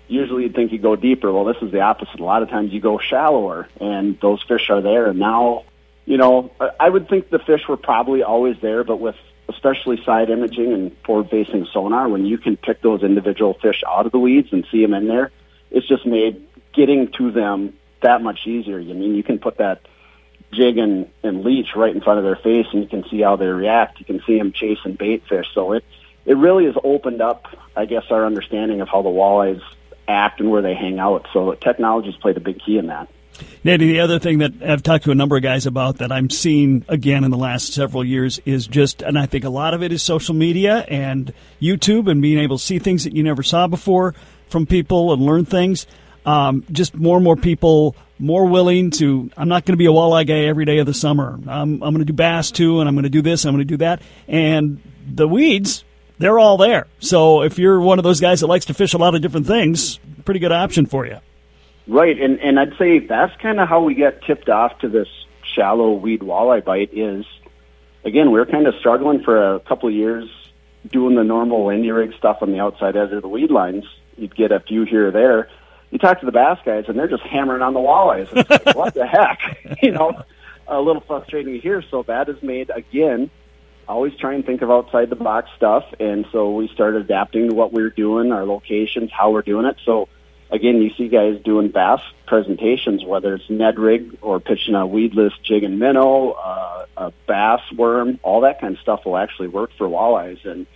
Usually 0.08 0.44
you'd 0.44 0.54
think 0.54 0.72
you 0.72 0.78
go 0.78 0.96
deeper. 0.96 1.32
Well, 1.32 1.44
this 1.44 1.62
is 1.62 1.70
the 1.70 1.80
opposite. 1.80 2.20
A 2.20 2.24
lot 2.24 2.42
of 2.42 2.50
times 2.50 2.72
you 2.72 2.80
go 2.80 2.98
shallower, 2.98 3.68
and 3.80 4.18
those 4.20 4.42
fish 4.42 4.68
are 4.68 4.82
there. 4.82 5.06
And 5.06 5.18
now, 5.18 5.64
you 6.04 6.18
know, 6.18 6.50
I 6.78 6.88
would 6.88 7.08
think 7.08 7.30
the 7.30 7.38
fish 7.38 7.62
were 7.68 7.76
probably 7.76 8.22
always 8.22 8.56
there, 8.60 8.84
but 8.84 8.96
with 9.00 9.16
especially 9.48 10.02
side 10.04 10.30
imaging 10.30 10.72
and 10.72 10.96
forward 11.04 11.30
facing 11.30 11.66
sonar, 11.72 12.08
when 12.08 12.26
you 12.26 12.38
can 12.38 12.56
pick 12.56 12.82
those 12.82 13.02
individual 13.02 13.54
fish 13.54 13.82
out 13.88 14.06
of 14.06 14.12
the 14.12 14.18
weeds 14.18 14.48
and 14.52 14.66
see 14.70 14.82
them 14.82 14.94
in 14.94 15.08
there, 15.08 15.30
it's 15.70 15.86
just 15.86 16.04
made 16.06 16.46
getting 16.72 17.10
to 17.12 17.30
them 17.30 17.74
that 18.02 18.22
much 18.22 18.46
easier. 18.46 18.80
I 18.80 18.84
mean, 18.84 19.14
you 19.14 19.22
can 19.22 19.38
put 19.38 19.58
that 19.58 19.80
jig 20.52 20.78
and, 20.78 21.08
and 21.22 21.44
leech 21.44 21.68
right 21.74 21.94
in 21.94 22.00
front 22.00 22.18
of 22.18 22.24
their 22.24 22.36
face 22.36 22.66
and 22.72 22.82
you 22.82 22.88
can 22.88 23.04
see 23.08 23.20
how 23.20 23.36
they 23.36 23.46
react. 23.46 23.98
You 23.98 24.06
can 24.06 24.22
see 24.26 24.38
them 24.38 24.52
chasing 24.52 24.94
bait 24.94 25.24
fish. 25.28 25.46
So 25.54 25.72
it, 25.72 25.84
it 26.24 26.36
really 26.36 26.66
has 26.66 26.74
opened 26.84 27.20
up, 27.20 27.46
I 27.76 27.86
guess, 27.86 28.04
our 28.10 28.26
understanding 28.26 28.80
of 28.80 28.88
how 28.88 29.02
the 29.02 29.08
walleyes 29.08 29.62
act 30.06 30.40
and 30.40 30.50
where 30.50 30.62
they 30.62 30.74
hang 30.74 30.98
out. 30.98 31.26
So 31.32 31.52
technology's 31.54 32.16
played 32.16 32.36
a 32.36 32.40
big 32.40 32.60
key 32.60 32.78
in 32.78 32.86
that. 32.88 33.08
Natty, 33.64 33.86
the 33.86 34.00
other 34.00 34.18
thing 34.18 34.38
that 34.38 34.52
I've 34.62 34.82
talked 34.82 35.04
to 35.04 35.10
a 35.10 35.14
number 35.14 35.36
of 35.36 35.42
guys 35.42 35.66
about 35.66 35.98
that 35.98 36.12
I'm 36.12 36.28
seeing 36.28 36.84
again 36.88 37.24
in 37.24 37.30
the 37.30 37.38
last 37.38 37.72
several 37.72 38.04
years 38.04 38.38
is 38.44 38.66
just, 38.66 39.02
and 39.02 39.18
I 39.18 39.26
think 39.26 39.44
a 39.44 39.50
lot 39.50 39.72
of 39.72 39.82
it 39.82 39.90
is 39.90 40.02
social 40.02 40.34
media 40.34 40.84
and 40.88 41.32
YouTube 41.60 42.10
and 42.10 42.20
being 42.20 42.38
able 42.38 42.58
to 42.58 42.64
see 42.64 42.78
things 42.78 43.04
that 43.04 43.14
you 43.14 43.22
never 43.22 43.42
saw 43.42 43.66
before 43.68 44.14
from 44.48 44.66
people 44.66 45.12
and 45.12 45.22
learn 45.22 45.44
things. 45.44 45.86
Um, 46.26 46.64
just 46.70 46.94
more 46.94 47.16
and 47.16 47.24
more 47.24 47.36
people 47.36 47.96
more 48.18 48.46
willing 48.46 48.90
to. 48.92 49.30
I'm 49.36 49.48
not 49.48 49.64
going 49.64 49.74
to 49.74 49.78
be 49.78 49.86
a 49.86 49.90
walleye 49.90 50.26
guy 50.26 50.44
every 50.44 50.64
day 50.64 50.78
of 50.78 50.86
the 50.86 50.94
summer. 50.94 51.38
I'm, 51.46 51.82
I'm 51.82 51.94
going 51.94 51.98
to 51.98 52.04
do 52.04 52.12
bass 52.12 52.50
too, 52.50 52.80
and 52.80 52.88
I'm 52.88 52.94
going 52.94 53.04
to 53.04 53.10
do 53.10 53.22
this. 53.22 53.44
I'm 53.44 53.54
going 53.54 53.66
to 53.66 53.72
do 53.72 53.78
that. 53.78 54.02
And 54.28 54.80
the 55.06 55.26
weeds, 55.26 55.84
they're 56.18 56.38
all 56.38 56.56
there. 56.56 56.86
So 57.00 57.42
if 57.42 57.58
you're 57.58 57.80
one 57.80 57.98
of 57.98 58.04
those 58.04 58.20
guys 58.20 58.40
that 58.40 58.46
likes 58.46 58.66
to 58.66 58.74
fish 58.74 58.94
a 58.94 58.98
lot 58.98 59.14
of 59.14 59.22
different 59.22 59.46
things, 59.46 59.98
pretty 60.24 60.40
good 60.40 60.52
option 60.52 60.86
for 60.86 61.06
you. 61.06 61.18
Right, 61.88 62.20
and 62.20 62.38
and 62.40 62.60
I'd 62.60 62.76
say 62.78 63.00
that's 63.00 63.34
kind 63.40 63.58
of 63.58 63.68
how 63.68 63.82
we 63.82 63.94
get 63.94 64.22
tipped 64.22 64.48
off 64.48 64.78
to 64.80 64.88
this 64.88 65.08
shallow 65.42 65.92
weed 65.94 66.20
walleye 66.20 66.64
bite. 66.64 66.90
Is 66.92 67.26
again, 68.04 68.30
we 68.30 68.38
are 68.38 68.46
kind 68.46 68.66
of 68.68 68.74
struggling 68.78 69.22
for 69.22 69.56
a 69.56 69.60
couple 69.60 69.88
of 69.88 69.94
years 69.94 70.30
doing 70.90 71.14
the 71.16 71.24
normal 71.24 71.66
Lindy 71.66 71.90
rig 71.90 72.14
stuff 72.16 72.38
on 72.40 72.52
the 72.52 72.60
outside 72.60 72.96
edge 72.96 73.12
of 73.12 73.22
the 73.22 73.28
weed 73.28 73.50
lines. 73.50 73.84
You'd 74.16 74.34
get 74.36 74.52
a 74.52 74.60
few 74.60 74.84
here 74.84 75.08
or 75.08 75.10
there. 75.10 75.48
You 75.92 75.98
talk 75.98 76.20
to 76.20 76.26
the 76.26 76.32
bass 76.32 76.58
guys, 76.64 76.86
and 76.88 76.98
they're 76.98 77.06
just 77.06 77.22
hammering 77.22 77.60
on 77.60 77.74
the 77.74 77.80
walleyes. 77.80 78.26
It's 78.32 78.48
like, 78.48 78.74
what 78.74 78.94
the 78.94 79.06
heck? 79.06 79.38
You 79.82 79.92
know, 79.92 80.22
a 80.66 80.80
little 80.80 81.02
frustrating 81.02 81.52
to 81.52 81.60
hear. 81.60 81.82
So 81.90 82.02
that 82.04 82.28
is 82.28 82.42
made 82.42 82.70
again. 82.74 83.30
Always 83.86 84.14
try 84.16 84.32
and 84.32 84.44
think 84.44 84.62
of 84.62 84.70
outside 84.70 85.10
the 85.10 85.16
box 85.16 85.50
stuff, 85.56 85.84
and 86.00 86.24
so 86.32 86.54
we 86.54 86.68
started 86.68 87.02
adapting 87.02 87.50
to 87.50 87.54
what 87.54 87.72
we 87.72 87.82
we're 87.82 87.90
doing, 87.90 88.32
our 88.32 88.46
locations, 88.46 89.10
how 89.12 89.32
we're 89.32 89.42
doing 89.42 89.66
it. 89.66 89.76
So 89.84 90.08
again, 90.50 90.80
you 90.80 90.90
see 90.96 91.08
guys 91.08 91.40
doing 91.44 91.68
bass 91.68 92.00
presentations, 92.26 93.04
whether 93.04 93.34
it's 93.34 93.50
Ned 93.50 93.78
rig 93.78 94.18
or 94.22 94.40
pitching 94.40 94.74
a 94.74 94.86
weedless 94.86 95.34
jig 95.42 95.64
and 95.64 95.78
minnow, 95.78 96.30
uh, 96.30 96.86
a 96.96 97.12
bass 97.26 97.60
worm, 97.76 98.18
all 98.22 98.42
that 98.42 98.60
kind 98.60 98.76
of 98.76 98.80
stuff 98.80 99.04
will 99.04 99.16
actually 99.16 99.48
work 99.48 99.70
for 99.76 99.88
walleyes. 99.88 100.44
And 100.46 100.66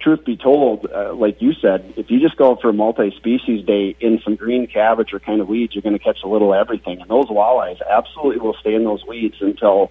truth 0.00 0.24
be 0.24 0.36
told, 0.36 0.86
uh, 0.86 1.12
like 1.14 1.42
you 1.42 1.52
said, 1.54 1.94
if 1.96 2.10
you 2.10 2.20
just 2.20 2.36
go 2.36 2.56
for 2.56 2.70
a 2.70 2.72
multi-species 2.72 3.66
day 3.66 3.96
in 4.00 4.20
some 4.24 4.36
green 4.36 4.66
cabbage 4.66 5.12
or 5.12 5.20
kind 5.20 5.40
of 5.40 5.48
weeds, 5.48 5.74
you're 5.74 5.82
going 5.82 5.98
to 5.98 6.02
catch 6.02 6.18
a 6.24 6.28
little 6.28 6.54
everything. 6.54 7.00
And 7.00 7.10
those 7.10 7.26
walleyes 7.26 7.80
absolutely 7.88 8.40
will 8.40 8.56
stay 8.60 8.74
in 8.74 8.84
those 8.84 9.04
weeds 9.04 9.36
until 9.40 9.90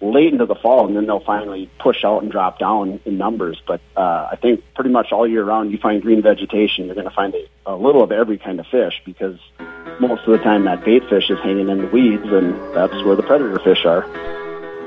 late 0.00 0.32
into 0.32 0.46
the 0.46 0.54
fall, 0.54 0.86
and 0.86 0.96
then 0.96 1.06
they'll 1.06 1.18
finally 1.18 1.68
push 1.78 2.04
out 2.04 2.22
and 2.22 2.30
drop 2.30 2.58
down 2.58 3.00
in 3.04 3.18
numbers. 3.18 3.60
But 3.66 3.80
uh, 3.96 4.28
I 4.30 4.38
think 4.40 4.62
pretty 4.74 4.90
much 4.90 5.12
all 5.12 5.26
year 5.26 5.44
round, 5.44 5.72
you 5.72 5.78
find 5.78 6.00
green 6.00 6.22
vegetation, 6.22 6.86
you're 6.86 6.94
going 6.94 7.08
to 7.08 7.14
find 7.14 7.34
a, 7.34 7.48
a 7.66 7.76
little 7.76 8.02
of 8.02 8.12
every 8.12 8.38
kind 8.38 8.60
of 8.60 8.66
fish 8.66 9.02
because 9.04 9.38
most 10.00 10.22
of 10.26 10.30
the 10.30 10.38
time 10.38 10.64
that 10.64 10.84
bait 10.84 11.02
fish 11.08 11.30
is 11.30 11.38
hanging 11.40 11.68
in 11.68 11.78
the 11.78 11.88
weeds, 11.88 12.26
and 12.26 12.54
that's 12.74 12.94
where 13.04 13.16
the 13.16 13.22
predator 13.22 13.58
fish 13.58 13.84
are. 13.84 14.04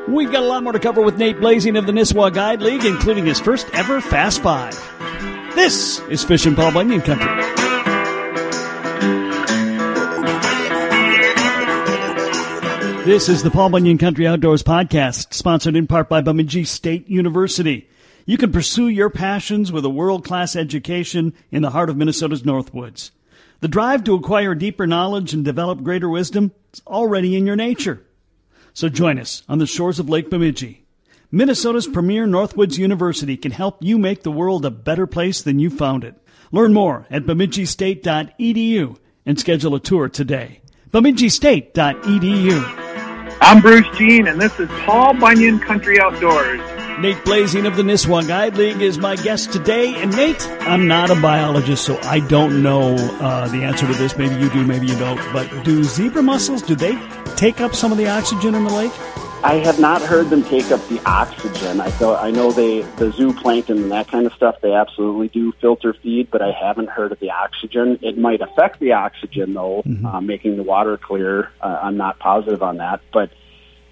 We've 0.07 0.31
got 0.31 0.41
a 0.41 0.47
lot 0.47 0.63
more 0.63 0.73
to 0.73 0.79
cover 0.79 1.01
with 1.01 1.17
Nate 1.17 1.39
Blazing 1.39 1.77
of 1.77 1.85
the 1.85 1.91
Nisswa 1.91 2.33
Guide 2.33 2.61
League, 2.61 2.83
including 2.83 3.25
his 3.25 3.39
first 3.39 3.67
ever 3.71 4.01
Fast 4.01 4.41
Five. 4.41 4.73
This 5.53 5.99
is 6.09 6.23
Fish 6.23 6.47
and 6.47 6.55
Paul 6.55 6.71
Bunyan 6.71 7.01
Country. 7.01 7.27
This 13.05 13.29
is 13.29 13.43
the 13.43 13.51
Paul 13.51 13.69
Bunyan 13.69 13.99
Country 13.99 14.25
Outdoors 14.25 14.63
Podcast, 14.63 15.33
sponsored 15.35 15.75
in 15.75 15.85
part 15.85 16.09
by 16.09 16.21
Bemidji 16.21 16.63
State 16.63 17.07
University. 17.07 17.87
You 18.25 18.37
can 18.37 18.51
pursue 18.51 18.87
your 18.87 19.11
passions 19.11 19.71
with 19.71 19.85
a 19.85 19.89
world 19.89 20.25
class 20.25 20.55
education 20.55 21.33
in 21.51 21.61
the 21.61 21.69
heart 21.69 21.91
of 21.91 21.97
Minnesota's 21.97 22.41
Northwoods. 22.41 23.11
The 23.59 23.67
drive 23.67 24.03
to 24.05 24.15
acquire 24.15 24.55
deeper 24.55 24.87
knowledge 24.87 25.33
and 25.33 25.45
develop 25.45 25.83
greater 25.83 26.09
wisdom 26.09 26.53
is 26.73 26.81
already 26.87 27.35
in 27.35 27.45
your 27.45 27.55
nature. 27.55 28.01
So 28.73 28.89
join 28.89 29.19
us 29.19 29.43
on 29.49 29.59
the 29.59 29.67
shores 29.67 29.99
of 29.99 30.09
Lake 30.09 30.29
Bemidji. 30.29 30.85
Minnesota's 31.31 31.87
premier 31.87 32.25
Northwoods 32.25 32.77
University 32.77 33.37
can 33.37 33.51
help 33.51 33.77
you 33.81 33.97
make 33.97 34.23
the 34.23 34.31
world 34.31 34.65
a 34.65 34.71
better 34.71 35.07
place 35.07 35.41
than 35.41 35.59
you 35.59 35.69
found 35.69 36.03
it. 36.03 36.15
Learn 36.51 36.73
more 36.73 37.07
at 37.09 37.23
bemidjistate.edu 37.23 38.97
and 39.25 39.39
schedule 39.39 39.75
a 39.75 39.79
tour 39.79 40.09
today. 40.09 40.59
bemidjistate.edu. 40.91 42.77
I'm 43.43 43.61
Bruce 43.61 43.87
Jean, 43.97 44.27
and 44.27 44.41
this 44.41 44.59
is 44.59 44.69
Paul 44.85 45.13
Bunyan 45.13 45.59
Country 45.59 45.99
Outdoors. 45.99 46.59
Nate 47.01 47.25
Blazing 47.25 47.65
of 47.65 47.75
the 47.75 47.81
Nisswa 47.81 48.27
Guide 48.27 48.57
League 48.57 48.79
is 48.79 48.99
my 48.99 49.15
guest 49.15 49.51
today. 49.51 49.95
And 49.95 50.15
Nate, 50.15 50.47
I'm 50.61 50.87
not 50.87 51.09
a 51.09 51.15
biologist, 51.19 51.83
so 51.83 51.97
I 52.03 52.19
don't 52.19 52.61
know 52.61 52.93
uh, 53.19 53.47
the 53.47 53.63
answer 53.63 53.87
to 53.87 53.93
this. 53.93 54.15
Maybe 54.17 54.35
you 54.35 54.51
do, 54.51 54.63
maybe 54.63 54.85
you 54.85 54.95
don't. 54.99 55.19
But 55.33 55.63
do 55.63 55.83
zebra 55.83 56.21
mussels, 56.21 56.61
do 56.61 56.75
they 56.75 56.95
take 57.37 57.59
up 57.59 57.73
some 57.73 57.91
of 57.91 57.97
the 57.97 58.07
oxygen 58.07 58.53
in 58.53 58.65
the 58.65 58.71
lake? 58.71 58.91
I 59.43 59.55
have 59.55 59.79
not 59.79 60.03
heard 60.03 60.29
them 60.29 60.43
take 60.43 60.69
up 60.69 60.87
the 60.89 61.01
oxygen. 61.03 61.81
I 61.81 61.89
thought 61.89 62.23
I 62.23 62.29
know 62.29 62.51
they 62.51 62.81
the 62.81 63.09
zooplankton 63.09 63.69
and 63.69 63.91
that 63.91 64.07
kind 64.07 64.27
of 64.27 64.33
stuff. 64.33 64.61
They 64.61 64.73
absolutely 64.73 65.29
do 65.29 65.51
filter 65.53 65.95
feed, 65.95 66.29
but 66.29 66.43
I 66.43 66.51
haven't 66.51 66.89
heard 66.89 67.11
of 67.11 67.19
the 67.19 67.31
oxygen. 67.31 67.97
It 68.03 68.19
might 68.19 68.41
affect 68.41 68.79
the 68.79 68.91
oxygen 68.91 69.55
though, 69.55 69.81
mm-hmm. 69.81 70.05
uh, 70.05 70.21
making 70.21 70.57
the 70.57 70.63
water 70.63 70.97
clear. 70.97 71.49
Uh, 71.59 71.79
I'm 71.81 71.97
not 71.97 72.19
positive 72.19 72.61
on 72.61 72.77
that, 72.77 73.01
but 73.11 73.31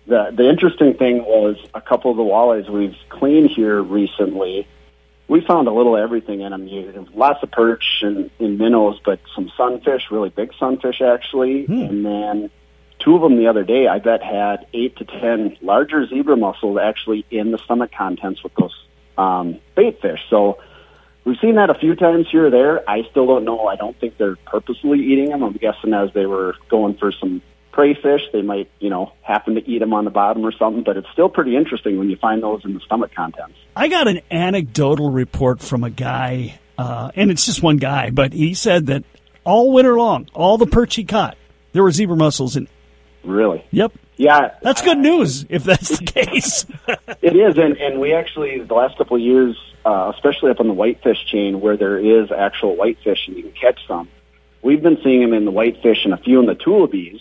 The 0.10 0.34
the 0.36 0.50
interesting 0.50 0.96
thing 0.96 1.24
was 1.24 1.56
a 1.76 1.82
couple 1.82 2.10
of 2.10 2.18
the 2.18 2.24
walleyes 2.24 2.68
we've 2.68 2.98
cleaned 3.10 3.52
here 3.52 3.80
recently. 3.82 4.68
We 5.28 5.42
found 5.42 5.68
a 5.68 5.72
little 5.72 5.96
everything 5.96 6.42
in 6.42 6.50
them. 6.50 6.68
You, 6.68 7.08
lots 7.14 7.44
of 7.44 7.52
perch 7.52 8.00
and, 8.02 8.32
and 8.40 8.58
minnows, 8.58 9.00
but 9.06 9.20
some 9.36 9.52
sunfish, 9.56 10.10
really 10.10 10.30
big 10.30 10.52
sunfish 10.60 11.00
actually, 11.02 11.66
and 11.68 12.04
then 12.04 12.50
two 12.98 13.16
of 13.16 13.22
them 13.22 13.38
the 13.38 13.46
other 13.46 13.64
day. 13.64 13.88
I 13.88 14.00
bet 14.00 14.24
had 14.24 14.66
eight 14.74 14.96
to 14.98 15.06
ten 15.06 15.56
larger 15.62 16.08
zebra 16.08 16.36
mussels 16.38 16.80
actually 16.80 17.24
in 17.30 17.52
the 17.52 17.60
stomach 17.60 17.92
contents 17.92 18.44
with 18.44 18.56
those 18.56 18.74
um, 19.20 19.60
bait 19.76 20.02
fish. 20.02 20.22
So 20.32 20.58
we've 21.24 21.38
seen 21.40 21.56
that 21.56 21.70
a 21.70 21.76
few 21.76 21.94
times 21.96 22.28
here 22.32 22.48
or 22.48 22.50
there. 22.50 22.90
I 22.90 23.04
still 23.12 23.28
don't 23.28 23.46
know. 23.46 23.68
I 23.68 23.76
don't 23.76 23.96
think 24.00 24.18
they're 24.18 24.38
purposely 24.38 25.00
eating 25.06 25.30
them. 25.30 25.44
I'm 25.44 25.54
guessing 25.54 25.94
as 25.94 26.12
they 26.14 26.26
were 26.26 26.56
going 26.68 26.96
for 26.96 27.12
some 27.12 27.44
prey 27.72 27.94
fish, 27.94 28.22
they 28.34 28.42
might, 28.42 28.70
you 28.80 28.90
know, 28.90 29.14
happen 29.22 29.56
to 29.56 29.70
eat 29.70 29.80
them 29.80 29.94
on 29.94 30.06
the 30.06 30.12
bottom 30.12 30.46
or 30.46 30.52
something. 30.52 30.84
But 30.84 30.98
it's 30.98 31.10
still 31.14 31.30
pretty 31.30 31.56
interesting 31.56 31.98
when 31.98 32.10
you 32.10 32.18
find 32.18 32.42
those 32.42 32.64
in 32.66 32.74
the 32.74 32.80
stomach 32.82 33.14
contents. 33.16 33.56
I 33.76 33.88
got 33.88 34.08
an 34.08 34.22
anecdotal 34.32 35.12
report 35.12 35.62
from 35.62 35.84
a 35.84 35.90
guy, 35.90 36.60
uh, 36.78 37.12
and 37.16 37.32
it's 37.32 37.46
just 37.46 37.62
one 37.64 37.78
guy, 37.78 38.10
but 38.10 38.34
he 38.34 38.54
said 38.54 38.88
that 38.88 39.04
all 39.44 39.72
winter 39.72 39.98
long, 39.98 40.28
all 40.34 40.58
the 40.58 40.68
perch 40.68 40.96
he 40.96 41.04
caught, 41.04 41.38
there 41.74 41.84
were 41.84 41.92
zebra 41.92 42.16
mussels 42.16 42.56
in. 42.56 42.68
Really? 43.24 43.66
Yep, 43.72 43.94
Yeah, 44.16 44.56
that's 44.62 44.82
good 44.82 44.98
news 44.98 45.46
if 45.50 45.64
that's 45.64 46.00
the 46.00 46.06
case. 46.06 46.66
It 47.22 47.36
is, 47.36 47.58
and, 47.58 47.76
and 47.78 48.00
we 48.00 48.14
actually 48.14 48.62
the 48.62 48.74
last 48.74 48.98
couple 48.98 49.18
of 49.18 49.22
years, 49.22 49.58
uh, 49.86 50.12
especially 50.16 50.52
up 50.52 50.62
on 50.62 50.68
the 50.68 50.74
whitefish 50.74 51.26
chain 51.26 51.60
where 51.60 51.76
there 51.76 51.98
is 51.98 52.32
actual 52.32 52.78
whitefish 52.78 53.28
and 53.28 53.36
you 53.36 53.44
can 53.44 53.52
catch 53.52 53.86
some, 53.88 54.08
we've 54.62 54.82
been 54.82 54.98
seeing 55.04 55.22
them 55.22 55.34
in 55.34 55.44
the 55.44 55.52
whitefish 55.52 56.06
and 56.06 56.14
a 56.14 56.18
few 56.18 56.40
in 56.40 56.46
the 56.46 56.56
tullibees. 56.56 57.20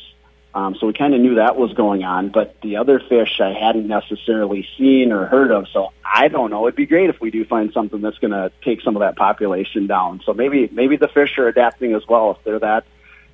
Um, 0.58 0.74
so 0.74 0.88
we 0.88 0.92
kind 0.92 1.14
of 1.14 1.20
knew 1.20 1.36
that 1.36 1.56
was 1.56 1.72
going 1.74 2.02
on, 2.02 2.30
but 2.30 2.60
the 2.62 2.78
other 2.78 2.98
fish 2.98 3.40
I 3.40 3.52
hadn't 3.52 3.86
necessarily 3.86 4.66
seen 4.76 5.12
or 5.12 5.26
heard 5.26 5.52
of. 5.52 5.68
So 5.72 5.92
I 6.04 6.26
don't 6.26 6.50
know. 6.50 6.66
It'd 6.66 6.74
be 6.74 6.86
great 6.86 7.10
if 7.10 7.20
we 7.20 7.30
do 7.30 7.44
find 7.44 7.72
something 7.72 8.00
that's 8.00 8.18
going 8.18 8.32
to 8.32 8.50
take 8.64 8.80
some 8.82 8.96
of 8.96 9.00
that 9.00 9.14
population 9.14 9.86
down. 9.86 10.20
So 10.26 10.34
maybe 10.34 10.68
maybe 10.72 10.96
the 10.96 11.06
fish 11.06 11.38
are 11.38 11.46
adapting 11.46 11.94
as 11.94 12.02
well. 12.08 12.32
If 12.32 12.42
they're 12.42 12.58
that 12.58 12.86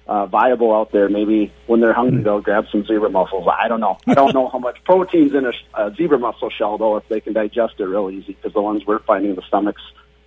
uh, 0.07 0.26
viable 0.26 0.75
out 0.75 0.93
there, 0.93 1.09
maybe 1.09 1.50
when 1.66 1.81
they're 1.81 1.95
hungry 1.95 2.23
they'll 2.23 2.43
grab 2.43 2.66
some 2.71 2.85
zebra 2.85 3.09
mussels. 3.09 3.49
I 3.49 3.69
don't 3.69 3.81
know. 3.81 3.97
I 4.07 4.12
don't 4.12 4.35
know 4.35 4.49
how 4.49 4.59
much 4.59 4.85
protein's 4.85 5.33
in 5.33 5.47
a, 5.47 5.52
a 5.73 5.95
zebra 5.95 6.19
mussel 6.19 6.50
shell 6.50 6.76
though. 6.76 6.97
If 6.99 7.09
they 7.09 7.21
can 7.21 7.33
digest 7.33 7.81
it 7.81 7.85
real 7.85 8.11
easy, 8.11 8.35
because 8.35 8.52
the 8.52 8.61
ones 8.61 8.85
we're 8.85 8.99
finding 8.99 9.35
the 9.35 9.43
stomachs 9.49 9.81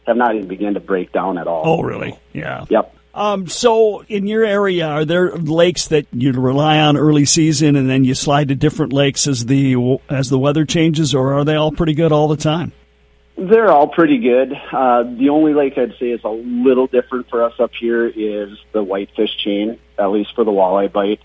have 0.08 0.18
not 0.18 0.34
even 0.34 0.48
begun 0.48 0.74
to 0.74 0.80
break 0.80 1.12
down 1.12 1.38
at 1.38 1.46
all. 1.46 1.62
oh, 1.64 1.84
really? 1.84 2.18
Yeah. 2.34 2.66
Yep. 2.70 2.97
Um, 3.18 3.48
so, 3.48 4.04
in 4.04 4.28
your 4.28 4.46
area, 4.46 4.86
are 4.86 5.04
there 5.04 5.32
lakes 5.32 5.88
that 5.88 6.06
you 6.12 6.34
rely 6.34 6.80
on 6.80 6.98
early 6.98 7.26
season, 7.26 7.76
and 7.76 7.90
then 7.90 8.04
you 8.04 8.14
slide 8.14 8.50
to 8.50 8.56
different 8.56 8.94
lakes 8.94 9.26
as 9.26 9.48
the 9.48 9.98
as 10.08 10.30
the 10.30 10.38
weather 10.38 10.66
changes, 10.66 11.16
or 11.16 11.34
are 11.34 11.44
they 11.44 11.56
all 11.56 11.72
pretty 11.72 11.96
good 11.96 12.12
all 12.12 12.28
the 12.28 12.38
time? 12.38 12.74
They're 13.36 13.72
all 13.72 13.88
pretty 13.88 14.20
good. 14.20 14.54
Uh, 14.72 15.02
the 15.02 15.30
only 15.30 15.56
lake 15.56 15.80
I'd 15.80 15.96
say 16.00 16.12
is 16.12 16.22
a 16.24 16.30
little 16.30 16.86
different 16.86 17.28
for 17.28 17.44
us 17.44 17.54
up 17.60 17.72
here 17.74 18.06
is 18.06 18.56
the 18.72 18.84
whitefish 18.84 19.36
chain, 19.44 19.80
at 19.98 20.12
least 20.12 20.36
for 20.36 20.44
the 20.44 20.52
walleye 20.52 20.92
bite. 20.92 21.20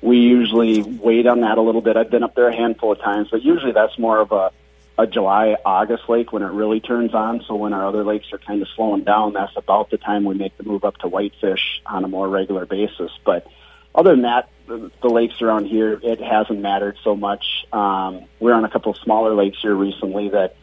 We 0.00 0.16
usually 0.16 0.80
wait 0.82 1.26
on 1.26 1.40
that 1.40 1.58
a 1.58 1.62
little 1.62 1.82
bit. 1.82 1.98
I've 1.98 2.10
been 2.10 2.22
up 2.22 2.34
there 2.34 2.48
a 2.48 2.56
handful 2.56 2.92
of 2.92 3.00
times, 3.00 3.28
but 3.30 3.42
usually 3.42 3.72
that's 3.72 3.98
more 3.98 4.20
of 4.20 4.32
a, 4.32 4.52
a 4.98 5.06
July, 5.06 5.56
August 5.64 6.08
lake 6.08 6.32
when 6.32 6.42
it 6.42 6.52
really 6.52 6.80
turns 6.80 7.14
on. 7.14 7.44
So 7.46 7.54
when 7.54 7.72
our 7.72 7.86
other 7.86 8.04
lakes 8.04 8.32
are 8.32 8.38
kind 8.38 8.62
of 8.62 8.68
slowing 8.74 9.04
down, 9.04 9.34
that's 9.34 9.56
about 9.56 9.90
the 9.90 9.98
time 9.98 10.24
we 10.24 10.34
make 10.34 10.56
the 10.56 10.64
move 10.64 10.84
up 10.84 10.96
to 10.98 11.08
whitefish 11.08 11.82
on 11.84 12.04
a 12.04 12.08
more 12.08 12.28
regular 12.28 12.64
basis. 12.64 13.10
But 13.24 13.46
other 13.94 14.10
than 14.12 14.22
that, 14.22 14.48
the, 14.66 14.90
lakes 15.08 15.40
around 15.42 15.66
here, 15.66 15.98
it 16.02 16.20
hasn't 16.20 16.60
mattered 16.60 16.96
so 17.04 17.14
much. 17.14 17.44
Um, 17.72 18.24
we're 18.40 18.54
on 18.54 18.64
a 18.64 18.70
couple 18.70 18.92
of 18.92 18.98
smaller 18.98 19.34
lakes 19.34 19.58
here 19.62 19.74
recently 19.74 20.30
that 20.30 20.56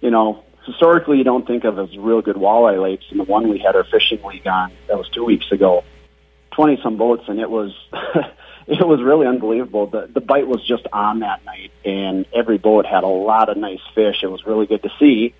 you 0.00 0.10
know, 0.10 0.44
historically 0.66 1.18
you 1.18 1.24
don't 1.24 1.46
think 1.46 1.64
of 1.64 1.78
as 1.78 1.96
real 1.96 2.22
good 2.22 2.36
walleye 2.36 2.80
lakes. 2.80 3.04
And 3.10 3.20
the 3.20 3.24
one 3.24 3.48
we 3.48 3.58
had 3.58 3.76
our 3.76 3.84
fishing 3.84 4.22
league 4.24 4.46
on, 4.46 4.72
that 4.88 4.96
was 4.96 5.08
two 5.08 5.24
weeks 5.24 5.50
ago, 5.50 5.84
20 6.52 6.80
some 6.82 6.96
boats 6.96 7.24
and 7.28 7.40
it 7.40 7.50
was, 7.50 7.74
it 8.68 8.86
was 8.86 9.02
really 9.02 9.26
unbelievable. 9.26 9.86
The, 9.86 10.08
the 10.12 10.20
bite 10.20 10.46
was 10.46 10.64
just 10.64 10.86
on 10.92 11.20
that 11.20 11.44
night 11.44 11.72
and 11.84 12.26
every 12.34 12.58
boat 12.58 12.84
had 12.84 13.02
a 13.02 13.08
lot 13.08 13.48
of 13.48 13.56
nice 13.56 13.80
fish. 13.94 14.22
It 14.22 14.26
was 14.26 14.46
really 14.46 14.66
good 14.66 14.82
to 14.82 14.90
see, 14.98 15.34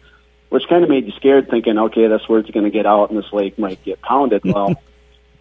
which 0.49 0.67
kind 0.67 0.83
of 0.83 0.89
made 0.89 1.05
you 1.05 1.13
scared 1.13 1.51
thinking, 1.51 1.79
okay, 1.79 2.07
this 2.09 2.27
word's 2.27 2.51
going 2.51 2.65
to 2.65 2.71
get 2.71 2.87
out 2.87 3.11
and 3.11 3.19
this 3.19 3.31
lake 3.33 3.59
might 3.59 3.83
get 3.85 4.01
pounded. 4.01 4.43
Well, 4.53 4.81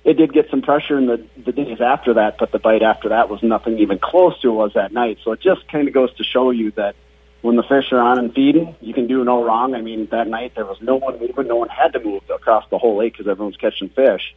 it 0.04 0.14
did 0.16 0.32
get 0.32 0.50
some 0.50 0.62
pressure 0.62 0.98
in 0.98 1.06
the, 1.06 1.26
the 1.44 1.52
days 1.52 1.82
after 1.82 2.14
that, 2.14 2.38
but 2.38 2.54
the 2.54 2.60
bite 2.60 2.82
after 2.82 3.10
that 3.10 3.30
was 3.30 3.44
nothing 3.44 3.80
even 3.80 4.00
close 4.00 4.40
to 4.40 4.50
it 4.50 4.54
was 4.54 4.74
that 4.74 4.94
night. 4.94 5.18
So 5.24 5.34
it 5.34 5.42
just 5.42 5.68
kind 5.68 5.86
of 5.86 5.94
goes 5.94 6.14
to 6.16 6.24
show 6.24 6.52
you 6.52 6.72
that 6.72 6.96
when 7.42 7.58
the 7.58 7.64
fish 7.64 7.92
are 7.92 8.00
on 8.00 8.18
and 8.18 8.34
feeding, 8.34 8.76
you 8.80 8.94
can 8.94 9.08
do 9.08 9.24
no 9.26 9.44
wrong. 9.44 9.76
I 9.76 9.82
mean, 9.82 10.08
that 10.12 10.28
night 10.28 10.54
there 10.56 10.66
was 10.66 10.82
no 10.82 10.96
one 10.96 11.20
moving. 11.20 11.48
No 11.48 11.58
one 11.58 11.68
had 11.68 11.92
to 11.94 12.00
move 12.00 12.24
across 12.30 12.66
the 12.70 12.78
whole 12.78 12.98
lake 12.98 13.14
because 13.14 13.28
everyone's 13.28 13.58
catching 13.58 13.90
fish. 13.90 14.34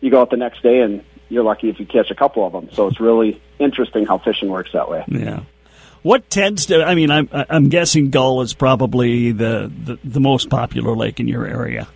You 0.00 0.10
go 0.10 0.20
out 0.20 0.30
the 0.30 0.36
next 0.36 0.62
day 0.62 0.80
and 0.80 1.04
you're 1.32 1.42
lucky 1.42 1.70
if 1.70 1.80
you 1.80 1.86
catch 1.86 2.10
a 2.10 2.14
couple 2.14 2.46
of 2.46 2.52
them. 2.52 2.68
So 2.72 2.86
it's 2.88 3.00
really 3.00 3.40
interesting 3.58 4.04
how 4.04 4.18
fishing 4.18 4.50
works 4.50 4.70
that 4.72 4.90
way. 4.90 5.04
Yeah. 5.08 5.40
What 6.02 6.28
tends 6.28 6.66
to? 6.66 6.84
I 6.84 6.94
mean, 6.94 7.10
I'm 7.10 7.28
I'm 7.32 7.68
guessing 7.68 8.10
Gull 8.10 8.42
is 8.42 8.54
probably 8.54 9.32
the, 9.32 9.72
the, 9.84 9.98
the 10.02 10.20
most 10.20 10.50
popular 10.50 10.96
lake 10.96 11.20
in 11.20 11.28
your 11.28 11.46
area. 11.46 11.86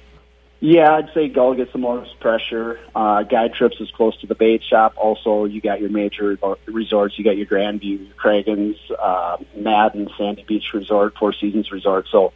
Yeah, 0.61 0.91
I'd 0.91 1.11
say 1.13 1.29
Gull 1.29 1.55
gets 1.55 1.73
the 1.73 1.79
most 1.79 2.19
pressure. 2.19 2.81
Uh, 2.95 3.25
Guide 3.25 3.53
Trips 3.53 3.77
is 3.79 3.91
close 3.91 4.19
to 4.21 4.27
the 4.27 4.35
bait 4.35 4.63
shop. 4.65 4.95
Also, 4.97 5.45
you 5.45 5.61
got 5.61 5.81
your 5.81 5.91
major 5.91 6.39
resorts. 6.67 7.19
You 7.19 7.25
got 7.25 7.37
your 7.37 7.47
Grandview, 7.47 8.07
your 8.07 8.15
Cragun's, 8.17 8.79
uh, 8.99 9.37
Madden, 9.55 10.09
Sandy 10.17 10.45
Beach 10.45 10.73
Resort, 10.73 11.15
Four 11.19 11.35
Seasons 11.35 11.71
Resort. 11.71 12.07
So 12.11 12.33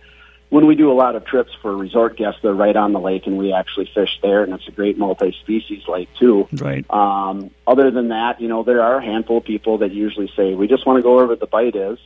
when 0.51 0.67
we 0.67 0.75
do 0.75 0.91
a 0.91 0.95
lot 0.95 1.15
of 1.15 1.25
trips 1.25 1.53
for 1.63 1.75
resort 1.77 2.17
guests, 2.17 2.41
they're 2.43 2.53
right 2.53 2.77
on 2.77 2.93
the 2.93 2.99
lake, 2.99 3.27
and 3.27 3.39
we 3.39 3.53
actually 3.53 3.89
fish 3.95 4.19
there, 4.21 4.43
and 4.43 4.53
it's 4.53 4.67
a 4.67 4.73
great 4.73 4.99
multi-species 4.99 5.85
lake 5.89 6.09
too. 6.19 6.49
Right. 6.53 6.85
Um, 6.91 7.53
other 7.67 7.91
than 7.93 8.09
that, 8.09 8.41
you 8.41 8.49
know, 8.49 8.65
there 8.65 8.83
are 8.83 8.99
a 8.99 9.05
handful 9.05 9.39
of 9.39 9.45
people 9.45 9.79
that 9.79 9.93
usually 9.93 10.31
say 10.37 10.55
we 10.55 10.67
just 10.67 10.85
want 10.87 10.99
to 10.99 11.03
go 11.03 11.15
wherever 11.15 11.37
the 11.37 11.47
bite 11.47 11.77
is. 11.77 11.99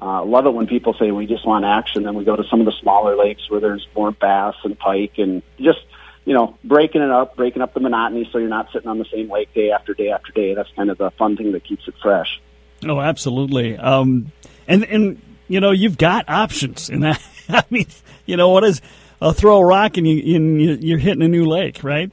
Uh, 0.00 0.24
love 0.24 0.46
it 0.46 0.50
when 0.50 0.66
people 0.66 0.94
say 0.98 1.10
we 1.10 1.26
just 1.26 1.46
want 1.46 1.64
action. 1.64 2.02
Then 2.04 2.14
we 2.14 2.24
go 2.24 2.36
to 2.36 2.44
some 2.44 2.60
of 2.60 2.66
the 2.66 2.74
smaller 2.80 3.16
lakes 3.16 3.50
where 3.50 3.58
there's 3.58 3.86
more 3.96 4.12
bass 4.12 4.54
and 4.62 4.78
pike 4.78 5.14
and 5.16 5.42
just, 5.58 5.80
you 6.24 6.34
know, 6.34 6.56
breaking 6.62 7.02
it 7.02 7.10
up, 7.10 7.36
breaking 7.36 7.62
up 7.62 7.74
the 7.74 7.80
monotony 7.80 8.28
so 8.30 8.38
you're 8.38 8.48
not 8.48 8.70
sitting 8.72 8.88
on 8.88 8.98
the 8.98 9.06
same 9.06 9.30
lake 9.30 9.52
day 9.54 9.72
after 9.72 9.94
day 9.94 10.10
after 10.10 10.30
day. 10.30 10.54
That's 10.54 10.70
kind 10.76 10.90
of 10.90 10.98
the 10.98 11.10
fun 11.12 11.36
thing 11.36 11.52
that 11.52 11.64
keeps 11.64 11.88
it 11.88 11.94
fresh. 12.00 12.40
Oh, 12.86 13.00
absolutely. 13.00 13.76
Um, 13.76 14.30
and 14.68 14.84
and 14.84 15.20
you 15.48 15.58
know 15.60 15.72
you've 15.72 15.98
got 15.98 16.28
options 16.28 16.90
in 16.90 17.00
that. 17.00 17.20
I 17.58 17.64
mean, 17.70 17.86
you 18.26 18.36
know 18.36 18.50
what 18.50 18.64
is? 18.64 18.80
I'll 19.20 19.32
throw 19.32 19.58
a 19.58 19.64
rock 19.64 19.96
and 19.96 20.06
you 20.06 20.14
you- 20.16 20.78
you're 20.80 20.98
hitting 20.98 21.22
a 21.22 21.28
new 21.28 21.44
lake, 21.46 21.82
right? 21.82 22.10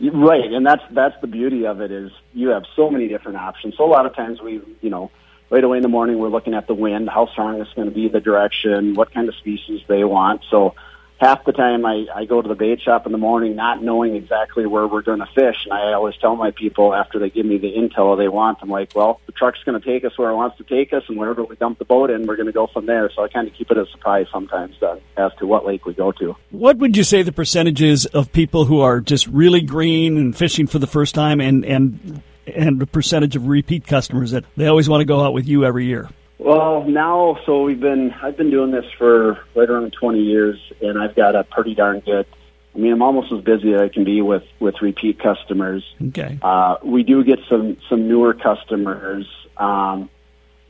Right, 0.00 0.50
and 0.50 0.64
that's 0.64 0.82
that's 0.92 1.20
the 1.20 1.26
beauty 1.26 1.66
of 1.66 1.80
it 1.82 1.90
is 1.90 2.10
you 2.32 2.48
have 2.48 2.64
so 2.74 2.90
many 2.90 3.06
different 3.08 3.36
options. 3.36 3.76
So 3.76 3.84
a 3.84 3.90
lot 3.90 4.06
of 4.06 4.16
times 4.16 4.40
we, 4.40 4.60
you 4.80 4.88
know, 4.88 5.10
right 5.50 5.62
away 5.62 5.76
in 5.76 5.82
the 5.82 5.88
morning 5.90 6.18
we're 6.18 6.28
looking 6.30 6.54
at 6.54 6.66
the 6.66 6.74
wind, 6.74 7.10
how 7.10 7.26
strong 7.26 7.60
it's 7.60 7.72
going 7.74 7.88
to 7.88 7.94
be, 7.94 8.08
the 8.08 8.20
direction, 8.20 8.94
what 8.94 9.12
kind 9.12 9.28
of 9.28 9.34
species 9.34 9.82
they 9.88 10.02
want. 10.04 10.40
So 10.50 10.74
half 11.20 11.44
the 11.44 11.52
time 11.52 11.84
I, 11.84 12.06
I 12.14 12.24
go 12.24 12.40
to 12.40 12.48
the 12.48 12.54
bait 12.54 12.80
shop 12.80 13.04
in 13.04 13.12
the 13.12 13.18
morning 13.18 13.54
not 13.54 13.82
knowing 13.82 14.16
exactly 14.16 14.66
where 14.66 14.86
we're 14.86 15.02
going 15.02 15.18
to 15.18 15.28
fish, 15.34 15.56
and 15.64 15.72
I 15.72 15.92
always 15.92 16.16
tell 16.16 16.34
my 16.34 16.50
people 16.50 16.94
after 16.94 17.18
they 17.18 17.28
give 17.28 17.44
me 17.44 17.58
the 17.58 17.72
intel 17.72 18.16
they 18.16 18.28
want, 18.28 18.58
I'm 18.62 18.70
like, 18.70 18.92
well, 18.94 19.20
the 19.26 19.32
truck's 19.32 19.62
going 19.64 19.78
to 19.78 19.86
take 19.86 20.04
us 20.04 20.16
where 20.16 20.30
it 20.30 20.36
wants 20.36 20.56
to 20.56 20.64
take 20.64 20.94
us, 20.94 21.02
and 21.08 21.18
wherever 21.18 21.44
we 21.44 21.56
dump 21.56 21.78
the 21.78 21.84
boat 21.84 22.10
in, 22.10 22.26
we're 22.26 22.36
going 22.36 22.46
to 22.46 22.52
go 22.52 22.66
from 22.66 22.86
there. 22.86 23.10
So 23.14 23.22
I 23.22 23.28
kind 23.28 23.46
of 23.46 23.54
keep 23.54 23.70
it 23.70 23.76
a 23.76 23.86
surprise 23.86 24.26
sometimes 24.32 24.82
uh, 24.82 24.96
as 25.18 25.32
to 25.38 25.46
what 25.46 25.66
lake 25.66 25.84
we 25.84 25.92
go 25.92 26.10
to. 26.12 26.34
What 26.50 26.78
would 26.78 26.96
you 26.96 27.04
say 27.04 27.22
the 27.22 27.32
percentages 27.32 28.06
of 28.06 28.32
people 28.32 28.64
who 28.64 28.80
are 28.80 29.00
just 29.00 29.26
really 29.26 29.60
green 29.60 30.16
and 30.16 30.34
fishing 30.34 30.66
for 30.66 30.78
the 30.78 30.86
first 30.86 31.14
time, 31.14 31.40
and 31.40 31.64
and 31.66 32.22
and 32.46 32.80
the 32.80 32.86
percentage 32.86 33.36
of 33.36 33.46
repeat 33.46 33.86
customers 33.86 34.30
that 34.30 34.44
they 34.56 34.66
always 34.66 34.88
want 34.88 35.02
to 35.02 35.04
go 35.04 35.22
out 35.22 35.34
with 35.34 35.46
you 35.46 35.66
every 35.66 35.84
year? 35.84 36.08
Well, 36.40 36.84
now, 36.84 37.38
so 37.44 37.64
we've 37.64 37.80
been, 37.80 38.12
I've 38.22 38.36
been 38.36 38.50
doing 38.50 38.70
this 38.70 38.86
for 38.96 39.40
right 39.54 39.68
around 39.68 39.92
20 39.92 40.20
years, 40.20 40.58
and 40.80 40.98
I've 40.98 41.14
got 41.14 41.36
a 41.36 41.44
pretty 41.44 41.74
darn 41.74 42.00
good, 42.00 42.26
I 42.74 42.78
mean, 42.78 42.92
I'm 42.92 43.02
almost 43.02 43.32
as 43.32 43.42
busy 43.42 43.74
as 43.74 43.80
I 43.80 43.88
can 43.88 44.04
be 44.04 44.22
with, 44.22 44.44
with 44.58 44.80
repeat 44.80 45.18
customers. 45.18 45.84
Okay. 46.08 46.38
Uh, 46.40 46.76
we 46.82 47.02
do 47.02 47.24
get 47.24 47.40
some, 47.48 47.76
some 47.88 48.08
newer 48.08 48.32
customers. 48.32 49.26
Um, 49.56 50.08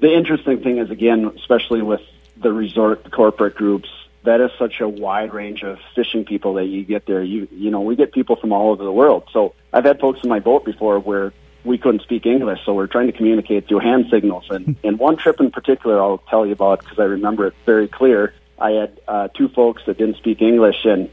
the 0.00 0.12
interesting 0.12 0.62
thing 0.62 0.78
is, 0.78 0.90
again, 0.90 1.30
especially 1.36 1.82
with 1.82 2.00
the 2.36 2.52
resort 2.52 3.10
corporate 3.12 3.54
groups, 3.54 3.88
that 4.24 4.40
is 4.40 4.50
such 4.58 4.80
a 4.80 4.88
wide 4.88 5.32
range 5.32 5.62
of 5.62 5.78
fishing 5.94 6.24
people 6.24 6.54
that 6.54 6.66
you 6.66 6.84
get 6.84 7.06
there. 7.06 7.22
You, 7.22 7.46
you 7.52 7.70
know, 7.70 7.82
we 7.82 7.96
get 7.96 8.12
people 8.12 8.36
from 8.36 8.52
all 8.52 8.70
over 8.70 8.82
the 8.82 8.92
world. 8.92 9.28
So 9.32 9.54
I've 9.72 9.84
had 9.84 10.00
folks 10.00 10.20
in 10.22 10.28
my 10.28 10.40
boat 10.40 10.64
before 10.64 10.98
where 10.98 11.32
we 11.64 11.78
couldn't 11.78 12.02
speak 12.02 12.26
English, 12.26 12.60
so 12.64 12.74
we're 12.74 12.86
trying 12.86 13.06
to 13.06 13.12
communicate 13.12 13.68
through 13.68 13.80
hand 13.80 14.06
signals. 14.10 14.46
And, 14.50 14.76
and 14.84 14.98
one 14.98 15.16
trip 15.16 15.40
in 15.40 15.50
particular, 15.50 16.00
I'll 16.00 16.18
tell 16.18 16.46
you 16.46 16.52
about 16.52 16.80
because 16.80 16.98
I 16.98 17.04
remember 17.04 17.46
it 17.46 17.54
very 17.66 17.88
clear. 17.88 18.34
I 18.58 18.70
had 18.72 19.00
uh, 19.08 19.28
two 19.28 19.48
folks 19.48 19.82
that 19.86 19.98
didn't 19.98 20.16
speak 20.16 20.42
English, 20.42 20.84
and 20.84 21.10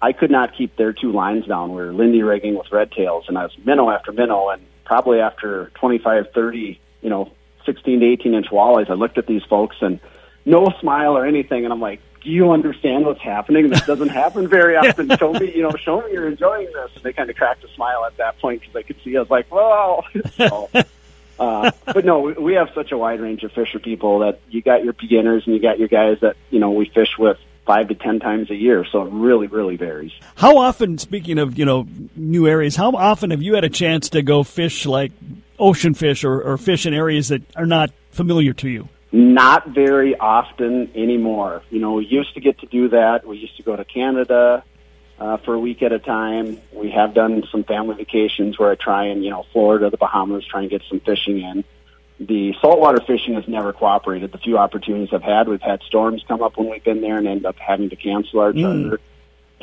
I 0.00 0.12
could 0.12 0.30
not 0.30 0.56
keep 0.56 0.76
their 0.76 0.92
two 0.92 1.12
lines 1.12 1.46
down. 1.46 1.70
We 1.70 1.76
were 1.76 1.92
Lindy 1.92 2.22
rigging 2.22 2.56
with 2.56 2.72
red 2.72 2.92
tails, 2.92 3.24
and 3.28 3.36
I 3.36 3.44
was 3.44 3.52
minnow 3.64 3.90
after 3.90 4.12
minnow, 4.12 4.48
and 4.48 4.62
probably 4.84 5.20
after 5.20 5.70
25, 5.74 6.32
30, 6.32 6.80
you 7.02 7.10
know, 7.10 7.32
16 7.64 8.00
to 8.00 8.06
18 8.06 8.34
inch 8.34 8.46
walleyes. 8.46 8.88
I 8.88 8.94
looked 8.94 9.18
at 9.18 9.26
these 9.26 9.42
folks 9.44 9.76
and 9.80 10.00
no 10.44 10.72
smile 10.80 11.16
or 11.16 11.26
anything, 11.26 11.64
and 11.64 11.72
I'm 11.72 11.80
like, 11.80 12.00
"Do 12.26 12.32
you 12.32 12.50
understand 12.50 13.06
what's 13.06 13.20
happening? 13.22 13.70
This 13.70 13.86
doesn't 13.86 14.08
happen 14.22 14.48
very 14.48 14.76
often. 14.76 15.16
show 15.16 15.32
me, 15.32 15.54
you 15.54 15.62
know, 15.62 15.70
show 15.70 16.00
me 16.00 16.12
you're 16.12 16.26
enjoying 16.26 16.66
this." 16.66 16.90
And 16.96 17.04
they 17.04 17.12
kind 17.12 17.30
of 17.30 17.36
cracked 17.36 17.62
a 17.62 17.68
smile 17.68 18.04
at 18.04 18.16
that 18.16 18.40
point 18.40 18.62
because 18.62 18.74
I 18.74 18.82
could 18.82 18.96
see 19.04 19.16
I 19.16 19.20
was 19.20 19.30
like, 19.30 19.46
"Whoa!" 19.48 20.02
so, 20.36 20.68
uh, 21.38 21.70
but 21.84 22.04
no, 22.04 22.18
we, 22.18 22.32
we 22.32 22.54
have 22.54 22.70
such 22.74 22.90
a 22.90 22.98
wide 22.98 23.20
range 23.20 23.44
of 23.44 23.52
fisher 23.52 23.78
people 23.78 24.18
that 24.20 24.40
you 24.50 24.60
got 24.60 24.82
your 24.82 24.92
beginners 24.92 25.44
and 25.46 25.54
you 25.54 25.62
got 25.62 25.78
your 25.78 25.88
guys 25.88 26.18
that 26.20 26.36
you 26.50 26.58
know 26.58 26.72
we 26.72 26.86
fish 26.86 27.16
with 27.16 27.38
five 27.64 27.88
to 27.88 27.94
ten 27.94 28.18
times 28.18 28.50
a 28.50 28.56
year. 28.56 28.84
So 28.90 29.02
it 29.02 29.12
really, 29.12 29.46
really 29.46 29.76
varies. 29.76 30.12
How 30.34 30.58
often, 30.58 30.98
speaking 30.98 31.38
of 31.38 31.56
you 31.56 31.64
know 31.64 31.86
new 32.16 32.48
areas, 32.48 32.74
how 32.74 32.90
often 32.90 33.30
have 33.30 33.42
you 33.42 33.54
had 33.54 33.64
a 33.64 33.68
chance 33.70 34.10
to 34.10 34.22
go 34.22 34.42
fish 34.42 34.84
like 34.84 35.12
ocean 35.58 35.94
fish 35.94 36.24
or, 36.24 36.40
or 36.42 36.58
fish 36.58 36.86
in 36.86 36.92
areas 36.92 37.28
that 37.28 37.42
are 37.54 37.66
not 37.66 37.90
familiar 38.10 38.52
to 38.54 38.68
you? 38.68 38.88
Not 39.16 39.68
very 39.68 40.14
often 40.14 40.90
anymore. 40.94 41.62
You 41.70 41.80
know, 41.80 41.94
we 41.94 42.04
used 42.04 42.34
to 42.34 42.40
get 42.40 42.58
to 42.58 42.66
do 42.66 42.88
that. 42.90 43.26
We 43.26 43.38
used 43.38 43.56
to 43.56 43.62
go 43.62 43.74
to 43.74 43.82
Canada 43.82 44.62
uh, 45.18 45.38
for 45.38 45.54
a 45.54 45.58
week 45.58 45.82
at 45.82 45.90
a 45.90 45.98
time. 45.98 46.60
We 46.70 46.90
have 46.90 47.14
done 47.14 47.42
some 47.50 47.64
family 47.64 47.94
vacations 47.94 48.58
where 48.58 48.70
I 48.70 48.74
try 48.74 49.06
and, 49.06 49.24
you 49.24 49.30
know, 49.30 49.46
Florida, 49.54 49.88
the 49.88 49.96
Bahamas, 49.96 50.44
try 50.44 50.60
and 50.60 50.68
get 50.68 50.82
some 50.90 51.00
fishing 51.00 51.40
in. 51.40 51.64
The 52.20 52.54
saltwater 52.60 53.00
fishing 53.06 53.32
has 53.36 53.48
never 53.48 53.72
cooperated. 53.72 54.32
The 54.32 54.38
few 54.38 54.58
opportunities 54.58 55.08
I've 55.14 55.22
had, 55.22 55.48
we've 55.48 55.62
had 55.62 55.82
storms 55.84 56.22
come 56.28 56.42
up 56.42 56.58
when 56.58 56.68
we've 56.68 56.84
been 56.84 57.00
there 57.00 57.16
and 57.16 57.26
end 57.26 57.46
up 57.46 57.56
having 57.58 57.88
to 57.88 57.96
cancel 57.96 58.40
our 58.40 58.52
charter. 58.52 58.98
Mm. 58.98 58.98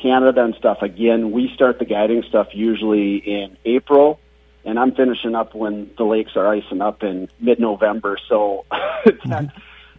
Canada 0.01 0.43
and 0.45 0.55
stuff, 0.55 0.81
again, 0.81 1.31
we 1.31 1.53
start 1.53 1.77
the 1.77 1.85
guiding 1.85 2.23
stuff 2.23 2.47
usually 2.53 3.17
in 3.17 3.55
April 3.65 4.19
and 4.65 4.79
I'm 4.79 4.93
finishing 4.93 5.35
up 5.35 5.53
when 5.53 5.91
the 5.97 6.03
lakes 6.03 6.35
are 6.35 6.47
icing 6.47 6.81
up 6.81 7.03
in 7.03 7.29
mid-November. 7.39 8.17
So 8.29 8.65
that, 9.25 9.53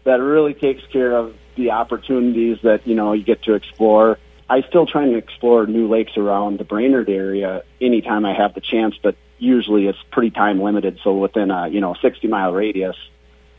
that 0.05 0.21
really 0.21 0.55
takes 0.55 0.83
care 0.93 1.17
of 1.17 1.35
the 1.57 1.71
opportunities 1.71 2.59
that 2.63 2.87
you 2.87 2.95
know 2.95 3.13
you 3.13 3.25
get 3.25 3.43
to 3.45 3.55
explore. 3.55 4.19
I 4.49 4.63
still 4.63 4.87
try 4.87 5.05
and 5.05 5.17
explore 5.17 5.67
new 5.67 5.89
lakes 5.89 6.17
around 6.17 6.59
the 6.59 6.65
Brainerd 6.65 7.09
area 7.09 7.63
anytime 7.81 8.27
I 8.27 8.35
have 8.35 8.55
the 8.55 8.61
chance, 8.61 8.95
but 9.03 9.17
usually 9.39 9.87
it's 9.87 9.99
pretty 10.11 10.31
time 10.31 10.61
limited. 10.61 10.99
So 11.03 11.15
within 11.15 11.51
a 11.51 11.69
you 11.69 11.81
know 11.81 11.95
60 12.01 12.27
mile 12.29 12.53
radius, 12.53 12.97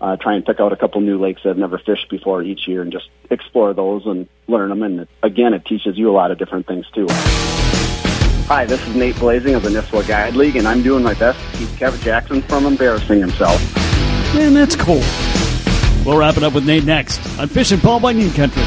uh, 0.02 0.18
try 0.18 0.36
and 0.36 0.46
pick 0.46 0.60
out 0.60 0.74
a 0.74 0.76
couple 0.76 1.02
new 1.02 1.20
lakes 1.20 1.42
that 1.44 1.52
I've 1.52 1.58
never 1.58 1.78
fished 1.78 2.10
before 2.10 2.44
each 2.44 2.68
year 2.68 2.82
and 2.82 2.92
just 2.92 3.10
explore 3.30 3.74
those 3.74 4.06
and 4.06 4.28
learn 4.48 4.70
them. 4.70 4.84
And 4.84 5.08
again, 5.24 5.54
it 5.54 5.66
teaches 5.66 5.98
you 5.98 6.10
a 6.10 6.14
lot 6.14 6.32
of 6.32 6.38
different 6.38 6.68
things 6.68 6.86
too. 6.94 7.08
Hi, 8.48 8.64
this 8.64 8.80
is 8.88 8.96
Nate 8.96 9.18
Blazing 9.18 9.56
of 9.56 9.64
the 9.64 9.70
Nisswa 9.70 10.08
Guide 10.08 10.36
League, 10.36 10.56
and 10.56 10.68
I'm 10.68 10.84
doing 10.84 11.04
my 11.04 11.16
best 11.16 11.40
to 11.40 11.58
keep 11.58 11.70
Kevin 11.80 12.00
Jackson 12.02 12.44
from 12.44 12.68
embarrassing 12.68 13.20
himself. 13.20 13.60
Man, 14.36 14.54
that's 14.54 14.75
cool. 14.75 15.02
We'll 16.06 16.20
wrap 16.20 16.38
it 16.38 16.44
up 16.44 16.54
with 16.54 16.64
Nate 16.64 16.84
next 16.84 17.18
on 17.40 17.48
Fishing 17.48 17.80
Paul 17.80 18.00
Bunyan 18.02 18.30
Country. 18.34 18.62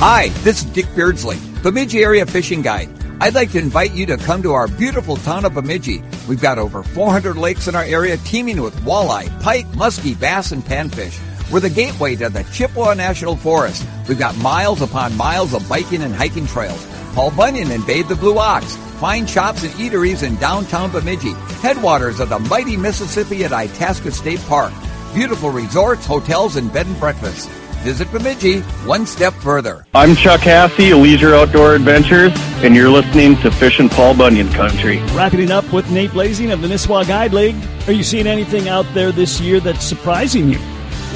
Hi, 0.00 0.30
this 0.42 0.64
is 0.64 0.70
Dick 0.72 0.86
Beardsley, 0.96 1.38
Bemidji 1.62 2.02
Area 2.02 2.26
Fishing 2.26 2.62
Guide. 2.62 2.88
I'd 3.20 3.36
like 3.36 3.52
to 3.52 3.60
invite 3.60 3.92
you 3.92 4.04
to 4.06 4.16
come 4.16 4.42
to 4.42 4.54
our 4.54 4.66
beautiful 4.66 5.16
town 5.18 5.44
of 5.44 5.54
Bemidji. 5.54 6.02
We've 6.28 6.42
got 6.42 6.58
over 6.58 6.82
400 6.82 7.36
lakes 7.36 7.68
in 7.68 7.76
our 7.76 7.84
area 7.84 8.16
teeming 8.16 8.60
with 8.60 8.74
walleye, 8.80 9.40
pike, 9.40 9.66
muskie, 9.66 10.18
bass, 10.18 10.50
and 10.50 10.64
panfish. 10.64 11.16
We're 11.50 11.60
the 11.60 11.70
gateway 11.70 12.16
to 12.16 12.30
the 12.30 12.42
Chippewa 12.44 12.94
National 12.94 13.36
Forest. 13.36 13.86
We've 14.08 14.18
got 14.18 14.36
miles 14.38 14.80
upon 14.80 15.16
miles 15.16 15.52
of 15.52 15.68
biking 15.68 16.02
and 16.02 16.14
hiking 16.14 16.46
trails. 16.46 16.86
Paul 17.14 17.30
Bunyan 17.30 17.70
and 17.70 17.86
Babe 17.86 18.08
the 18.08 18.16
Blue 18.16 18.38
Ox. 18.38 18.76
Fine 18.98 19.26
shops 19.26 19.62
and 19.62 19.72
eateries 19.74 20.22
in 20.22 20.36
downtown 20.36 20.90
Bemidji. 20.90 21.32
Headwaters 21.60 22.18
of 22.18 22.30
the 22.30 22.38
mighty 22.38 22.76
Mississippi 22.76 23.44
at 23.44 23.52
Itasca 23.52 24.10
State 24.10 24.40
Park. 24.40 24.72
Beautiful 25.14 25.50
resorts, 25.50 26.06
hotels, 26.06 26.56
and 26.56 26.72
bed 26.72 26.86
and 26.86 26.98
breakfasts. 26.98 27.46
Visit 27.84 28.10
Bemidji 28.10 28.60
one 28.86 29.06
step 29.06 29.34
further. 29.34 29.84
I'm 29.94 30.16
Chuck 30.16 30.40
Hassey, 30.40 30.98
Leisure 31.00 31.34
Outdoor 31.34 31.74
Adventures, 31.74 32.32
and 32.64 32.74
you're 32.74 32.88
listening 32.88 33.36
to 33.42 33.50
Fishing 33.50 33.90
Paul 33.90 34.16
Bunyan 34.16 34.50
Country. 34.52 35.00
Wrapping 35.12 35.50
up 35.50 35.70
with 35.70 35.88
Nate 35.90 36.12
Blazing 36.12 36.50
of 36.50 36.62
the 36.62 36.68
Nisswa 36.68 37.06
Guide 37.06 37.34
League. 37.34 37.56
Are 37.86 37.92
you 37.92 38.02
seeing 38.02 38.26
anything 38.26 38.68
out 38.70 38.86
there 38.94 39.12
this 39.12 39.38
year 39.38 39.60
that's 39.60 39.84
surprising 39.84 40.48
you? 40.48 40.58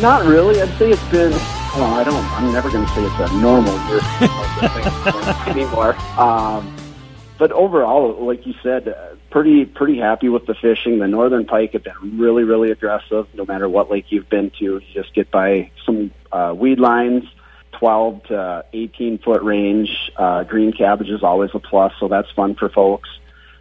Not 0.01 0.27
really. 0.27 0.63
I'd 0.63 0.79
say 0.79 0.91
it's 0.91 1.09
been. 1.11 1.33
Well, 1.33 1.93
I 1.95 2.05
don't. 2.05 2.25
I'm 2.33 2.53
never 2.53 2.71
going 2.71 2.87
to 2.87 2.93
say 2.93 3.05
it's 3.05 3.31
a 3.31 3.37
normal 3.41 3.75
year 3.89 4.01
anymore. 5.49 5.97
Um, 6.19 6.75
but 7.37 7.51
overall, 7.51 8.25
like 8.25 8.47
you 8.47 8.55
said, 8.63 8.89
uh, 8.89 9.17
pretty 9.31 9.65
pretty 9.65 9.99
happy 9.99 10.29
with 10.29 10.47
the 10.47 10.55
fishing. 10.55 11.01
The 11.01 11.09
northern 11.09 11.47
pike 11.47 11.73
have 11.73 11.83
been 11.83 12.19
really 12.19 12.45
really 12.45 12.71
aggressive. 12.71 13.27
No 13.35 13.45
matter 13.45 13.69
what 13.69 13.91
lake 13.91 14.07
you've 14.11 14.29
been 14.29 14.51
to, 14.59 14.65
you 14.65 14.81
just 14.95 15.15
get 15.15 15.33
by 15.33 15.71
some 15.85 16.13
uh, 16.31 16.55
weed 16.57 16.79
lines. 16.79 17.25
12 17.73 18.25
to 18.25 18.65
18 18.73 19.19
foot 19.19 19.43
range. 19.43 20.13
Uh, 20.17 20.45
green 20.45 20.73
cabbage 20.73 21.11
is 21.11 21.23
always 21.23 21.51
a 21.55 21.59
plus, 21.59 21.93
so 21.99 22.09
that's 22.09 22.31
fun 22.33 22.55
for 22.55 22.69
folks. 22.69 23.09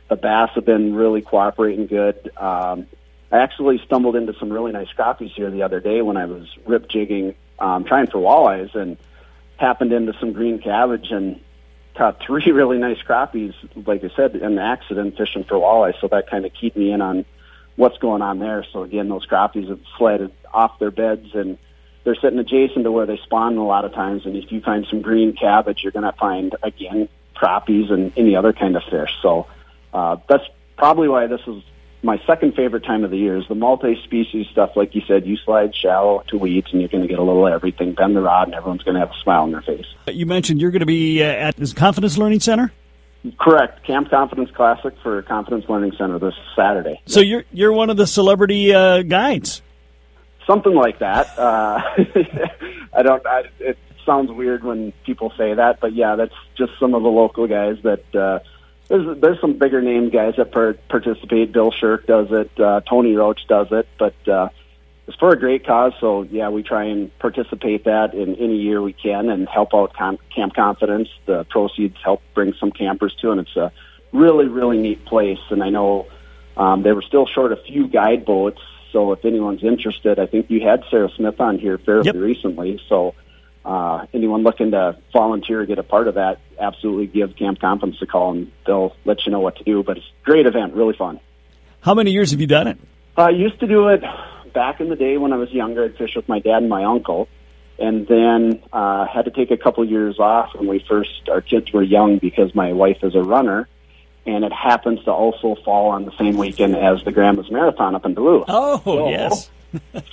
The 0.10 0.16
bass 0.16 0.52
have 0.56 0.66
been 0.66 0.96
really 0.96 1.22
cooperating 1.22 1.88
good. 1.88 2.32
Um, 2.38 2.88
I 3.32 3.40
actually 3.40 3.82
stumbled 3.86 4.16
into 4.16 4.34
some 4.40 4.52
really 4.52 4.72
nice 4.72 4.88
crappies 4.98 5.32
here 5.32 5.52
the 5.52 5.64
other 5.64 5.80
day 5.80 6.02
when 6.02 6.18
I 6.18 6.26
was 6.26 6.48
rip 6.66 6.88
jigging, 6.88 7.36
um, 7.60 7.84
trying 7.84 8.08
for 8.08 8.20
walleyes, 8.20 8.74
and 8.74 8.98
happened 9.58 9.92
into 9.92 10.14
some 10.20 10.32
green 10.32 10.60
cabbage 10.60 11.12
and 11.12 11.42
caught 11.96 12.22
three 12.26 12.52
really 12.52 12.78
nice 12.78 13.00
crappies. 13.00 13.54
Like 13.86 14.04
I 14.04 14.10
said, 14.16 14.36
in 14.36 14.44
an 14.44 14.60
accident 14.60 15.18
fishing 15.18 15.44
for 15.44 15.56
walleyes, 15.56 16.00
so 16.00 16.08
that 16.08 16.30
kind 16.30 16.46
of 16.46 16.54
keep 16.54 16.76
me 16.76 16.92
in 16.92 17.02
on 17.02 17.26
what's 17.76 17.98
going 17.98 18.22
on 18.22 18.40
there. 18.40 18.66
So 18.72 18.84
again, 18.84 19.10
those 19.10 19.26
crappies 19.26 19.70
have 19.70 19.82
slid 19.98 20.32
off 20.54 20.80
their 20.80 20.92
beds 20.92 21.30
and 21.34 21.58
they're 22.04 22.16
sitting 22.16 22.40
adjacent 22.40 22.86
to 22.86 22.92
where 22.92 23.06
they 23.06 23.18
spawn 23.18 23.58
a 23.58 23.66
lot 23.66 23.84
of 23.84 23.94
times. 23.94 24.26
And 24.26 24.36
if 24.36 24.52
you 24.52 24.62
find 24.62 24.88
some 24.90 25.02
green 25.02 25.34
cabbage, 25.34 25.84
you're 25.84 25.92
going 25.92 26.10
to 26.10 26.18
find 26.18 26.56
again 26.64 27.10
crappies 27.36 27.92
and 27.92 28.14
any 28.18 28.36
other 28.36 28.54
kind 28.54 28.76
of 28.76 28.84
fish. 28.90 29.12
So 29.22 29.48
uh, 29.94 30.18
that's 30.28 30.46
probably 30.78 31.08
why 31.08 31.28
this 31.28 31.42
is 31.46 31.62
my 32.08 32.18
second 32.26 32.56
favorite 32.56 32.86
time 32.86 33.04
of 33.04 33.12
the 33.12 33.18
year 33.18 33.36
is 33.36 33.44
the 33.50 33.54
multi-species 33.54 34.48
stuff. 34.50 34.72
Like 34.78 34.96
you 34.96 35.02
said, 35.06 35.28
you 35.28 35.36
slide 35.44 35.76
shallow 35.76 36.24
to 36.30 36.38
weeds, 36.38 36.68
and 36.72 36.80
you're 36.80 36.88
going 36.88 37.02
to 37.02 37.08
get 37.08 37.20
a 37.20 37.22
little 37.22 37.46
everything. 37.46 37.94
Bend 37.94 38.16
the 38.16 38.22
rod, 38.22 38.48
and 38.48 38.56
everyone's 38.56 38.82
going 38.82 38.96
to 38.96 39.02
have 39.02 39.12
a 39.12 39.24
smile 39.24 39.44
on 39.44 39.52
their 39.52 39.62
face. 39.62 39.86
You 40.08 40.26
mentioned 40.26 40.62
you're 40.62 40.72
going 40.72 40.80
to 40.80 40.86
be 40.86 41.22
uh, 41.22 41.28
at 41.28 41.58
this 41.58 41.74
Confidence 41.74 42.18
Learning 42.18 42.40
Center. 42.40 42.72
Correct, 43.38 43.86
Camp 43.86 44.10
Confidence 44.10 44.50
Classic 44.56 44.94
for 45.04 45.22
Confidence 45.24 45.66
Learning 45.68 45.92
Center 45.98 46.18
this 46.18 46.34
Saturday. 46.56 47.02
So 47.08 47.20
you're 47.20 47.44
you're 47.52 47.74
one 47.74 47.90
of 47.90 47.98
the 47.98 48.08
celebrity 48.08 48.74
uh, 48.74 49.02
guides. 49.02 49.62
Something 50.46 50.76
like 50.76 51.00
that. 51.00 51.38
Uh, 51.38 51.82
I 52.94 53.04
don't. 53.04 53.28
I, 53.28 53.44
it 53.60 53.78
sounds 54.06 54.32
weird 54.32 54.64
when 54.64 54.94
people 55.06 55.34
say 55.38 55.56
that, 55.56 55.82
but 55.82 55.94
yeah, 55.94 56.16
that's 56.16 56.36
just 56.58 56.72
some 56.80 56.94
of 56.94 57.04
the 57.04 57.10
local 57.10 57.48
guys 57.48 57.76
that. 57.84 58.16
Uh, 58.16 58.40
there's 58.88 59.20
there's 59.20 59.42
some 59.42 59.54
bigger 59.54 59.82
name 59.82 60.10
guys 60.10 60.36
that 60.38 60.52
per- 60.52 60.74
participate. 60.90 61.52
Bill 61.52 61.72
Shirk 61.72 62.08
does 62.08 62.28
it. 62.32 62.58
Uh, 62.60 62.82
Tony 62.82 63.16
Roach 63.16 63.46
does 63.48 63.68
it. 63.72 63.88
But 63.98 64.16
uh, 64.28 64.50
it's 65.08 65.18
for 65.18 65.32
a 65.32 65.40
great 65.40 65.66
cause. 65.66 65.94
So 66.00 66.24
yeah, 66.24 66.50
we 66.50 66.64
try 66.64 66.86
and 66.86 67.18
participate 67.20 67.86
that 67.86 68.14
in 68.14 68.36
any 68.36 68.58
year 68.58 68.82
we 68.82 68.94
can 68.94 69.30
and 69.30 69.48
help 69.48 69.74
out 69.74 69.94
Com- 69.94 70.20
Camp 70.34 70.56
Confidence. 70.56 71.10
The 71.26 71.46
proceeds 71.46 71.98
help 72.04 72.22
bring 72.34 72.54
some 72.54 72.72
campers 72.72 73.16
to, 73.22 73.32
and 73.32 73.42
it's 73.42 73.56
a 73.56 73.72
really 74.12 74.48
really 74.48 74.78
neat 74.78 75.06
place. 75.06 75.40
And 75.50 75.64
I 75.64 75.70
know 75.70 76.08
um, 76.56 76.84
they 76.84 76.94
were 76.94 77.02
still 77.02 77.28
short 77.28 77.52
a 77.52 77.58
few 77.58 77.88
guide 77.88 78.26
boats. 78.26 78.62
So 78.94 79.12
if 79.12 79.26
anyone's 79.26 79.64
interested, 79.64 80.18
I 80.18 80.28
think 80.28 80.50
you 80.50 80.62
had 80.62 80.84
Sarah 80.90 81.10
Smith 81.16 81.42
on 81.42 81.60
here 81.60 81.78
fairly 81.78 82.06
yep. 82.06 82.16
recently. 82.16 82.82
So 82.88 83.16
uh, 83.68 84.06
anyone 84.14 84.44
looking 84.44 84.72
to 84.72 84.98
volunteer 85.12 85.62
or 85.62 85.66
get 85.66 85.78
a 85.78 85.84
part 85.84 86.08
of 86.08 86.16
that, 86.16 86.40
absolutely 86.58 87.06
give 87.06 87.36
Camp 87.36 87.60
Confidence 87.60 87.98
a 88.02 88.06
call 88.06 88.32
and 88.32 88.52
they'll 88.66 88.96
let 89.04 89.26
you 89.26 89.32
know 89.32 89.42
what 89.42 89.58
to 89.58 89.64
do. 89.66 89.84
But 89.84 89.98
it's 89.98 90.06
a 90.06 90.26
great 90.26 90.46
event, 90.46 90.74
really 90.74 90.96
fun. 90.96 91.20
How 91.82 91.94
many 91.94 92.12
years 92.12 92.32
have 92.32 92.40
you 92.40 92.48
done 92.48 92.68
it? 92.68 92.78
I 93.18 93.30
used 93.30 93.60
to 93.60 93.68
do 93.68 93.90
it 93.90 94.02
back 94.54 94.80
in 94.80 94.88
the 94.88 94.96
day 94.96 95.18
when 95.18 95.34
I 95.34 95.36
was 95.36 95.52
younger. 95.52 95.84
I'd 95.84 95.98
fish 95.98 96.16
with 96.16 96.30
my 96.30 96.40
dad 96.40 96.60
and 96.60 96.70
my 96.70 96.86
uncle. 96.86 97.28
And 97.78 98.08
then 98.08 98.64
uh, 98.72 99.06
had 99.06 99.26
to 99.26 99.32
take 99.32 99.52
a 99.52 99.58
couple 99.58 99.86
years 99.86 100.18
off 100.18 100.56
when 100.56 100.68
we 100.68 100.84
first, 100.88 101.30
our 101.30 101.42
kids 101.42 101.72
were 101.74 101.84
young 101.84 102.20
because 102.20 102.56
my 102.56 102.72
wife 102.72 103.04
is 103.04 103.16
a 103.16 103.22
runner. 103.22 103.68
And 104.26 104.46
it 104.46 104.54
happens 104.54 105.04
to 105.04 105.12
also 105.12 105.56
fall 105.64 105.90
on 105.90 106.06
the 106.06 106.18
same 106.18 106.38
weekend 106.38 106.76
as 106.76 107.04
the 107.04 107.12
Grandma's 107.12 107.52
Marathon 107.52 107.96
up 107.96 108.06
in 108.06 108.14
Duluth. 108.14 108.46
Oh, 108.48 108.82
so, 108.84 109.10
yes 109.10 109.50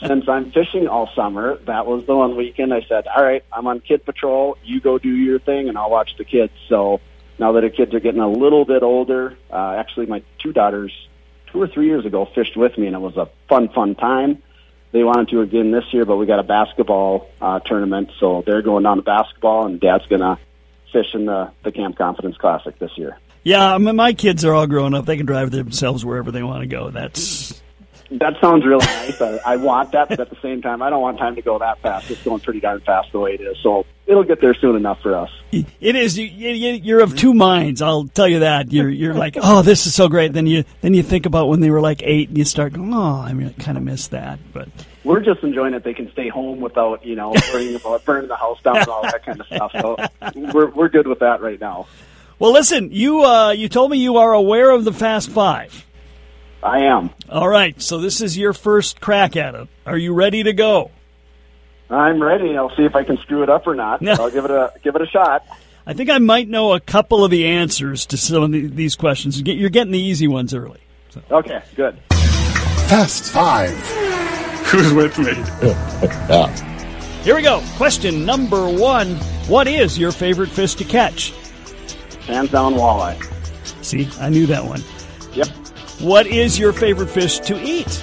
since 0.01 0.29
I'm 0.29 0.51
fishing 0.53 0.89
all 0.89 1.09
summer, 1.15 1.57
that 1.67 1.87
was 1.87 2.05
the 2.07 2.15
one 2.15 2.37
weekend 2.37 2.73
I 2.73 2.83
said, 2.89 3.07
all 3.07 3.23
right, 3.23 3.45
I'm 3.53 3.67
on 3.67 3.81
kid 3.81 4.05
patrol. 4.05 4.57
You 4.65 4.81
go 4.81 4.99
do 4.99 5.09
your 5.09 5.39
thing 5.39 5.69
and 5.69 5.79
I'll 5.79 5.91
watch 5.91 6.17
the 6.17 6.25
kids. 6.25 6.53
So 6.69 7.01
now 7.39 7.53
that 7.53 7.63
the 7.63 7.71
kids 7.71 7.95
are 7.95 8.01
getting 8.01 8.21
a 8.21 8.29
little 8.31 8.65
bit 8.65 8.83
older, 8.83 9.37
uh, 9.51 9.77
actually 9.79 10.07
my 10.07 10.23
two 10.39 10.53
daughters 10.53 10.93
two 11.53 11.61
or 11.61 11.69
three 11.69 11.87
years 11.87 12.05
ago 12.05 12.29
fished 12.35 12.57
with 12.57 12.77
me 12.79 12.87
and 12.87 12.97
it 12.97 13.01
was 13.01 13.17
a 13.17 13.29
fun, 13.49 13.69
fun 13.69 13.95
time. 13.95 14.43
They 14.93 15.03
wanted 15.03 15.29
to 15.31 15.41
again 15.41 15.73
this 15.73 15.85
year, 15.93 16.05
but 16.05 16.17
we 16.17 16.27
got 16.27 16.39
a 16.39 16.45
basketball 16.45 17.29
uh, 17.41 17.59
tournament. 17.61 18.11
So 18.21 18.43
they're 18.47 18.63
going 18.63 18.85
down 18.85 18.99
to 18.99 19.03
basketball 19.03 19.67
and 19.67 19.81
dad's 19.81 20.07
going 20.07 20.21
to 20.21 20.39
fish 20.93 21.15
in 21.15 21.27
the, 21.27 21.51
the 21.65 21.73
Camp 21.73 21.99
Confidence 21.99 22.37
Classic 22.37 22.79
this 22.79 22.93
year. 22.97 23.19
Yeah, 23.43 23.75
I 23.75 23.79
mean, 23.79 23.97
my 23.97 24.15
kids 24.15 24.45
are 24.45 24.55
all 24.55 24.67
grown 24.67 24.95
up. 24.95 25.05
They 25.05 25.19
can 25.19 25.27
drive 25.27 25.51
themselves 25.51 26.05
wherever 26.05 26.31
they 26.31 26.43
want 26.43 26.63
to 26.63 26.67
go. 26.67 26.91
That's 26.91 27.61
That 28.11 28.35
sounds 28.41 28.65
really 28.65 28.85
nice. 28.85 29.21
I, 29.21 29.41
I 29.45 29.57
want 29.57 29.93
that, 29.93 30.09
but 30.11 30.21
at 30.21 30.31
the 30.31 30.37
same 30.43 30.61
time, 30.63 30.83
I 30.83 30.91
don't 30.91 31.01
want 31.01 31.19
time 31.19 31.35
to 31.37 31.43
go 31.43 31.59
that 31.59 31.81
fast. 31.81 32.11
It's 32.11 32.23
going 32.23 32.41
pretty 32.41 32.61
darn 32.61 32.81
fast 32.81 33.11
the 33.13 33.19
way 33.19 33.33
it 33.35 33.41
is. 33.41 33.57
So 33.63 33.87
it'll 34.07 34.25
get 34.25 34.41
there 34.41 34.55
soon 34.55 34.77
enough 34.77 35.01
for 35.01 35.15
us. 35.17 35.31
it 35.53 35.97
is. 35.97 36.19
You, 36.19 36.27
you, 36.27 36.73
you're 36.75 37.01
of 37.01 37.17
two 37.17 37.33
minds. 37.33 37.81
I'll 37.83 38.05
tell 38.07 38.29
you 38.29 38.41
that. 38.41 38.73
You're 38.73 38.91
you're 38.91 39.15
like, 39.15 39.37
oh, 39.41 39.63
this 39.63 39.87
is 39.87 39.95
so 39.95 40.09
great. 40.09 40.33
Then 40.33 40.47
you 40.47 40.65
then 40.83 40.93
you 40.95 41.03
think 41.03 41.27
about 41.27 41.49
when 41.49 41.61
they 41.61 41.71
were 41.71 41.81
like 41.81 42.03
eight, 42.03 42.29
and 42.29 42.37
you 42.39 42.45
start 42.45 42.75
going, 42.75 42.93
oh, 42.93 43.21
I 43.21 43.33
mean, 43.33 43.55
I 43.59 43.63
kind 43.63 43.79
of 43.79 43.83
miss 43.85 44.09
that. 44.09 44.39
But 44.53 44.69
We're 45.03 45.21
just 45.21 45.43
enjoying 45.43 45.73
that 45.73 45.83
they 45.85 45.95
can 45.95 46.11
stay 46.13 46.29
home 46.29 46.61
without, 46.61 47.05
you 47.07 47.17
know, 47.17 47.35
worrying 47.53 47.75
about 47.85 48.05
burning 48.05 48.29
the 48.29 48.37
house 48.37 48.61
down 48.63 48.77
and 48.77 48.89
all 48.89 49.03
that 49.03 49.25
kind 49.25 49.41
of 49.41 49.47
stuff. 49.47 49.73
So 49.81 49.97
we're 50.53 50.69
we're 50.71 50.89
good 50.91 51.07
with 51.07 51.21
that 51.21 51.41
right 51.41 51.61
now. 51.61 51.87
well, 52.39 52.53
listen, 52.53 52.91
you 52.93 53.23
uh, 53.25 53.51
you 53.51 53.69
told 53.71 53.91
me 53.91 53.97
you 53.99 54.19
are 54.19 54.35
aware 54.35 54.71
of 54.71 54.85
the 54.85 54.93
Fast 54.93 55.31
Five. 55.31 55.87
I 56.65 56.79
am. 56.85 57.11
All 57.29 57.49
right, 57.49 57.81
so 57.81 57.99
this 57.99 58.23
is 58.23 58.39
your 58.39 58.55
first 58.55 59.01
crack 59.01 59.37
at 59.37 59.55
it. 59.55 59.69
Are 59.85 59.99
you 59.99 60.15
ready 60.15 60.43
to 60.45 60.55
go? 60.55 60.91
I'm 61.91 62.23
ready. 62.23 62.57
I'll 62.57 62.75
see 62.75 62.85
if 62.85 62.97
I 62.97 63.05
can 63.05 63.19
screw 63.19 63.43
it 63.43 63.51
up 63.51 63.67
or 63.67 63.75
not. 63.75 64.07
I'll 64.09 64.31
give 64.31 64.47
it 64.47 64.51
a 64.51 64.73
give 64.83 64.97
it 64.97 65.03
a 65.03 65.07
shot. 65.07 65.47
I 65.87 65.93
think 65.93 66.09
I 66.09 66.17
might 66.19 66.49
know 66.49 66.73
a 66.73 66.81
couple 66.81 67.23
of 67.23 67.31
the 67.31 67.47
answers 67.47 68.07
to 68.07 68.17
some 68.17 68.43
of 68.43 68.53
the, 68.53 68.67
these 68.67 68.97
questions. 68.97 69.39
You're 69.43 69.69
getting 69.69 69.93
the 69.93 70.01
easy 70.01 70.27
ones 70.27 70.55
early. 70.55 70.81
Okay, 71.31 71.63
good. 71.77 71.99
Fast 72.89 73.25
Five. 73.31 73.77
Who's 74.69 74.93
with 74.95 75.19
me? 75.19 75.35
Here 77.23 77.37
we 77.37 77.43
go. 77.43 77.63
Question 77.77 78.25
number 78.25 78.69
one 78.71 79.17
What 79.47 79.69
is 79.69 79.99
your 79.99 80.13
favorite 80.13 80.49
fish 80.49 80.75
to 80.77 80.85
catch? 80.85 81.35
Hands 82.27 82.51
down 82.51 82.75
walleye. 82.75 83.23
See, 83.85 84.09
I 84.19 84.31
knew 84.31 84.47
that 84.47 84.65
one. 84.65 84.83
Yep. 85.35 85.49
What 86.01 86.27
is 86.27 86.59
your 86.59 86.73
favorite 86.73 87.09
fish 87.09 87.39
to 87.41 87.61
eat? 87.63 88.03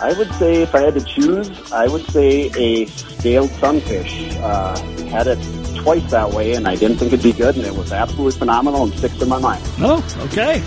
I 0.00 0.12
would 0.16 0.32
say 0.34 0.62
if 0.62 0.74
I 0.74 0.82
had 0.82 0.94
to 0.94 1.04
choose, 1.04 1.72
I 1.72 1.88
would 1.88 2.04
say 2.10 2.50
a 2.56 2.86
scaled 2.86 3.50
sunfish. 3.50 4.36
Uh, 4.36 4.78
had 5.08 5.26
it 5.26 5.38
twice 5.76 6.08
that 6.10 6.30
way, 6.32 6.54
and 6.54 6.68
I 6.68 6.76
didn't 6.76 6.98
think 6.98 7.12
it'd 7.12 7.22
be 7.22 7.32
good, 7.32 7.56
and 7.56 7.66
it 7.66 7.74
was 7.74 7.92
absolutely 7.92 8.38
phenomenal 8.38 8.84
and 8.84 8.94
sticks 8.94 9.20
in 9.20 9.28
my 9.28 9.38
mind. 9.38 9.62
Oh, 9.78 10.04
okay. 10.26 10.62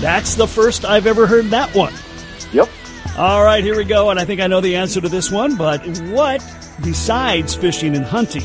That's 0.00 0.34
the 0.34 0.48
first 0.48 0.84
I've 0.84 1.06
ever 1.06 1.26
heard 1.26 1.46
that 1.46 1.74
one. 1.74 1.94
Yep. 2.52 2.68
All 3.16 3.44
right, 3.44 3.62
here 3.62 3.76
we 3.76 3.84
go. 3.84 4.10
And 4.10 4.18
I 4.18 4.24
think 4.24 4.40
I 4.40 4.48
know 4.48 4.60
the 4.60 4.74
answer 4.76 5.00
to 5.00 5.08
this 5.08 5.30
one, 5.30 5.56
but 5.56 5.86
what, 6.08 6.44
besides 6.82 7.54
fishing 7.54 7.94
and 7.94 8.04
hunting, 8.04 8.42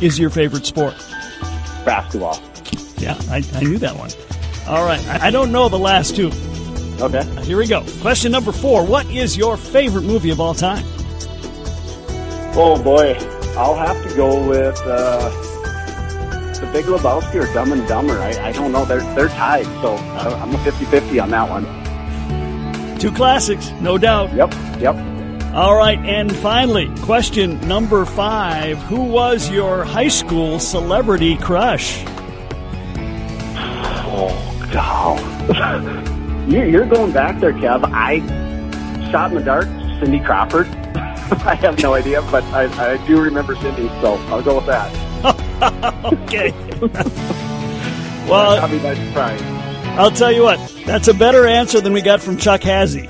is 0.00 0.18
your 0.18 0.30
favorite 0.30 0.66
sport? 0.66 0.94
Basketball. 1.84 2.42
Yeah, 2.96 3.16
I, 3.30 3.44
I 3.54 3.60
knew 3.62 3.78
that 3.78 3.94
one. 3.96 4.10
All 4.68 4.84
right, 4.84 5.02
I, 5.08 5.30
don't 5.30 5.50
know 5.50 5.70
the 5.70 5.78
last 5.78 6.14
two. 6.14 6.30
Okay. 7.00 7.24
Here 7.44 7.56
we 7.56 7.66
go. 7.66 7.82
Question 8.02 8.30
number 8.32 8.52
four 8.52 8.84
What 8.84 9.06
is 9.06 9.34
your 9.34 9.56
favorite 9.56 10.02
movie 10.02 10.28
of 10.28 10.40
all 10.40 10.52
time? 10.52 10.84
Oh 12.54 12.78
boy, 12.82 13.14
I'll 13.56 13.76
have 13.76 14.06
to 14.06 14.14
go 14.14 14.46
with 14.46 14.78
uh, 14.84 15.30
the 16.60 16.68
Big 16.70 16.84
Lebowski 16.84 17.36
or 17.36 17.54
Dumb 17.54 17.72
and 17.72 17.88
Dumber. 17.88 18.18
I, 18.18 18.48
I 18.48 18.52
don't 18.52 18.70
know. 18.70 18.84
They're 18.84 19.00
they're 19.14 19.28
tied, 19.28 19.64
so 19.80 19.96
I'm 19.96 20.54
a 20.54 20.58
50-50 20.58 21.22
on 21.22 21.30
that 21.30 21.48
one. 21.48 22.98
Two 22.98 23.10
classics, 23.10 23.70
no 23.80 23.96
doubt. 23.96 24.34
Yep. 24.34 24.52
Yep. 24.80 25.54
All 25.54 25.76
right, 25.76 25.98
and 26.00 26.30
finally, 26.36 26.94
question 26.98 27.58
number 27.66 28.04
five 28.04 28.76
Who 28.82 29.04
was 29.04 29.48
your 29.48 29.84
high 29.84 30.08
school 30.08 30.58
celebrity 30.58 31.38
crush? 31.38 32.04
Oh 34.10 34.47
God. 34.72 36.48
you're, 36.48 36.86
going 36.86 37.12
back 37.12 37.40
there, 37.40 37.52
Kev. 37.52 37.84
I 37.92 38.20
shot 39.10 39.30
in 39.30 39.38
the 39.38 39.44
dark. 39.44 39.66
Cindy 40.00 40.20
Crawford. 40.20 40.66
I 41.44 41.54
have 41.56 41.82
no 41.82 41.94
idea, 41.94 42.22
but 42.30 42.44
I, 42.44 42.92
I 42.92 43.06
do 43.06 43.20
remember 43.20 43.56
Cindy, 43.56 43.88
so 44.00 44.14
I'll 44.28 44.42
go 44.42 44.56
with 44.56 44.66
that. 44.66 44.92
okay. 46.12 46.52
well, 48.28 48.60
I'll 48.60 48.68
be 48.68 48.78
by 48.78 48.94
surprise. 48.94 49.42
I'll 49.98 50.12
tell 50.12 50.30
you 50.30 50.44
what, 50.44 50.58
that's 50.86 51.08
a 51.08 51.14
better 51.14 51.46
answer 51.46 51.80
than 51.80 51.92
we 51.92 52.00
got 52.02 52.22
from 52.22 52.36
Chuck 52.36 52.62
Hazy. 52.62 53.08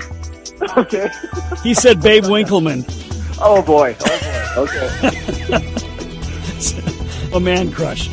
Okay. 0.75 1.09
He 1.63 1.73
said 1.73 2.01
Babe 2.01 2.23
Winkelman, 2.23 2.83
Oh 3.41 3.61
boy. 3.61 3.95
Oh 4.01 4.65
boy. 4.65 4.65
Okay. 4.65 4.89
a 7.33 7.39
man 7.39 7.71
crush. 7.71 8.09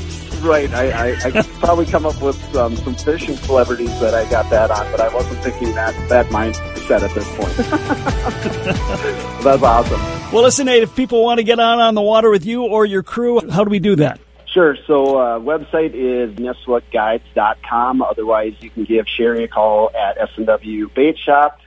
Right. 0.46 0.72
I, 0.72 0.90
I, 0.90 1.16
I 1.24 1.30
could 1.30 1.44
probably 1.60 1.86
come 1.86 2.06
up 2.06 2.20
with 2.22 2.56
um, 2.56 2.76
some 2.76 2.94
fishing 2.94 3.36
celebrities 3.36 4.00
that 4.00 4.14
I 4.14 4.28
got 4.30 4.48
that 4.50 4.70
on, 4.70 4.90
but 4.90 5.00
I 5.00 5.14
wasn't 5.14 5.42
thinking 5.42 5.74
that 5.74 5.94
that 6.08 6.26
mindset 6.26 7.02
at 7.02 7.14
this 7.14 7.28
point. 7.36 7.56
That's 9.44 9.62
awesome. 9.62 10.00
Well, 10.32 10.42
listen, 10.42 10.66
Nate, 10.66 10.82
if 10.82 10.96
people 10.96 11.22
want 11.22 11.38
to 11.38 11.44
get 11.44 11.60
on 11.60 11.80
on 11.80 11.94
the 11.94 12.02
water 12.02 12.30
with 12.30 12.46
you 12.46 12.64
or 12.64 12.84
your 12.84 13.02
crew, 13.02 13.40
how 13.50 13.64
do 13.64 13.70
we 13.70 13.78
do 13.78 13.96
that? 13.96 14.20
Sure. 14.56 14.76
So 14.86 15.18
uh, 15.18 15.38
website 15.38 15.92
is 15.92 16.34
nisswaguides.com. 16.36 18.00
Otherwise, 18.00 18.54
you 18.60 18.70
can 18.70 18.84
give 18.84 19.06
Sherry 19.06 19.44
a 19.44 19.48
call 19.48 19.90
at 19.94 20.16
S&W 20.16 20.88
Bait 20.94 21.18
Shop, 21.18 21.60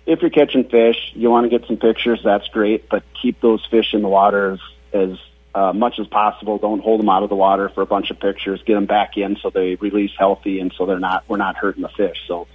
if 0.04 0.20
you're 0.20 0.30
catching 0.30 0.64
fish, 0.64 1.12
you 1.14 1.30
want 1.30 1.50
to 1.50 1.58
get 1.58 1.66
some 1.66 1.78
pictures. 1.78 2.20
That's 2.22 2.46
great, 2.48 2.88
but 2.90 3.02
keep 3.20 3.40
those 3.40 3.64
fish 3.70 3.94
in 3.94 4.02
the 4.02 4.08
water 4.08 4.52
as, 4.52 4.60
as 4.92 5.18
uh, 5.54 5.72
much 5.72 5.98
as 5.98 6.06
possible. 6.06 6.58
Don't 6.58 6.82
hold 6.82 7.00
them 7.00 7.08
out 7.08 7.22
of 7.22 7.28
the 7.28 7.36
water 7.36 7.70
for 7.70 7.80
a 7.80 7.86
bunch 7.86 8.10
of 8.10 8.20
pictures. 8.20 8.62
Get 8.66 8.74
them 8.74 8.86
back 8.86 9.16
in 9.16 9.36
so 9.36 9.50
they 9.50 9.76
release 9.76 10.12
healthy 10.18 10.60
and 10.60 10.72
so 10.76 10.86
they're 10.86 10.98
not 10.98 11.24
we're 11.28 11.38
not 11.38 11.56
hurting 11.56 11.82
the 11.82 11.88
fish. 11.88 12.18
So, 12.28 12.46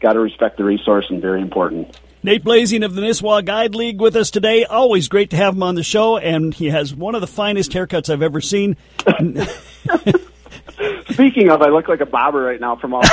got 0.00 0.14
to 0.14 0.20
respect 0.20 0.56
the 0.56 0.64
resource 0.64 1.06
and 1.10 1.20
very 1.20 1.42
important. 1.42 1.98
Nate 2.22 2.44
Blazing 2.44 2.82
of 2.82 2.94
the 2.94 3.00
Nisswa 3.00 3.42
Guide 3.42 3.74
League 3.74 3.98
with 3.98 4.14
us 4.14 4.30
today. 4.30 4.66
Always 4.66 5.08
great 5.08 5.30
to 5.30 5.36
have 5.36 5.54
him 5.54 5.62
on 5.62 5.74
the 5.74 5.82
show, 5.82 6.18
and 6.18 6.52
he 6.52 6.68
has 6.68 6.94
one 6.94 7.14
of 7.14 7.22
the 7.22 7.26
finest 7.26 7.72
haircuts 7.72 8.12
I've 8.12 8.20
ever 8.20 8.42
seen. 8.42 8.76
Speaking 11.10 11.48
of, 11.48 11.62
I 11.62 11.70
look 11.70 11.88
like 11.88 12.02
a 12.02 12.06
bobber 12.06 12.42
right 12.42 12.60
now 12.60 12.76
from 12.76 12.92
all 12.92 13.00
the 13.00 13.08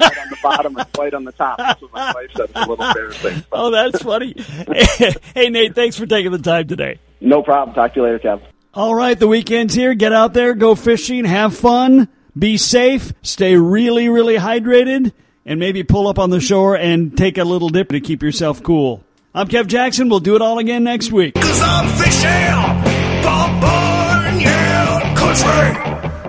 white 0.00 0.18
on 0.18 0.28
the 0.30 0.36
bottom 0.42 0.76
and 0.78 0.88
white 0.94 1.12
on 1.12 1.24
the 1.24 1.32
top. 1.32 1.58
That's 1.58 1.82
what 1.82 1.92
my 1.92 2.12
wife 2.14 2.30
said. 2.34 2.44
It's 2.44 2.56
a 2.56 2.60
little 2.60 2.82
embarrassing. 2.82 3.44
oh, 3.52 3.70
that's 3.70 4.02
funny. 4.02 4.34
hey, 5.34 5.50
Nate, 5.50 5.74
thanks 5.74 5.98
for 5.98 6.06
taking 6.06 6.32
the 6.32 6.38
time 6.38 6.66
today. 6.66 6.98
No 7.20 7.42
problem. 7.42 7.74
Talk 7.74 7.92
to 7.92 8.00
you 8.00 8.06
later, 8.06 8.18
Kev. 8.18 8.40
All 8.72 8.94
right, 8.94 9.18
the 9.18 9.28
weekend's 9.28 9.74
here. 9.74 9.94
Get 9.94 10.14
out 10.14 10.32
there, 10.32 10.54
go 10.54 10.74
fishing, 10.74 11.26
have 11.26 11.54
fun, 11.54 12.08
be 12.38 12.56
safe, 12.56 13.12
stay 13.20 13.56
really, 13.56 14.08
really 14.08 14.36
hydrated, 14.36 15.12
and 15.46 15.58
maybe 15.60 15.82
pull 15.82 16.08
up 16.08 16.18
on 16.18 16.28
the 16.30 16.40
shore 16.40 16.76
and 16.76 17.16
take 17.16 17.38
a 17.38 17.44
little 17.44 17.70
dip 17.70 17.88
to 17.90 18.00
keep 18.00 18.22
yourself 18.22 18.62
cool. 18.62 19.02
I'm 19.34 19.48
Kev 19.48 19.66
Jackson. 19.68 20.08
We'll 20.08 20.20
do 20.20 20.34
it 20.34 20.42
all 20.42 20.58
again 20.58 20.84
next 20.84 21.12
week. 21.12 21.34
Cause 21.34 21.60
I'm 21.62 21.88
fishing, 21.96 23.22
Bob 23.22 23.60
Bunyan 23.60 25.16
country, 25.16 25.74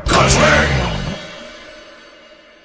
country. 0.05 0.86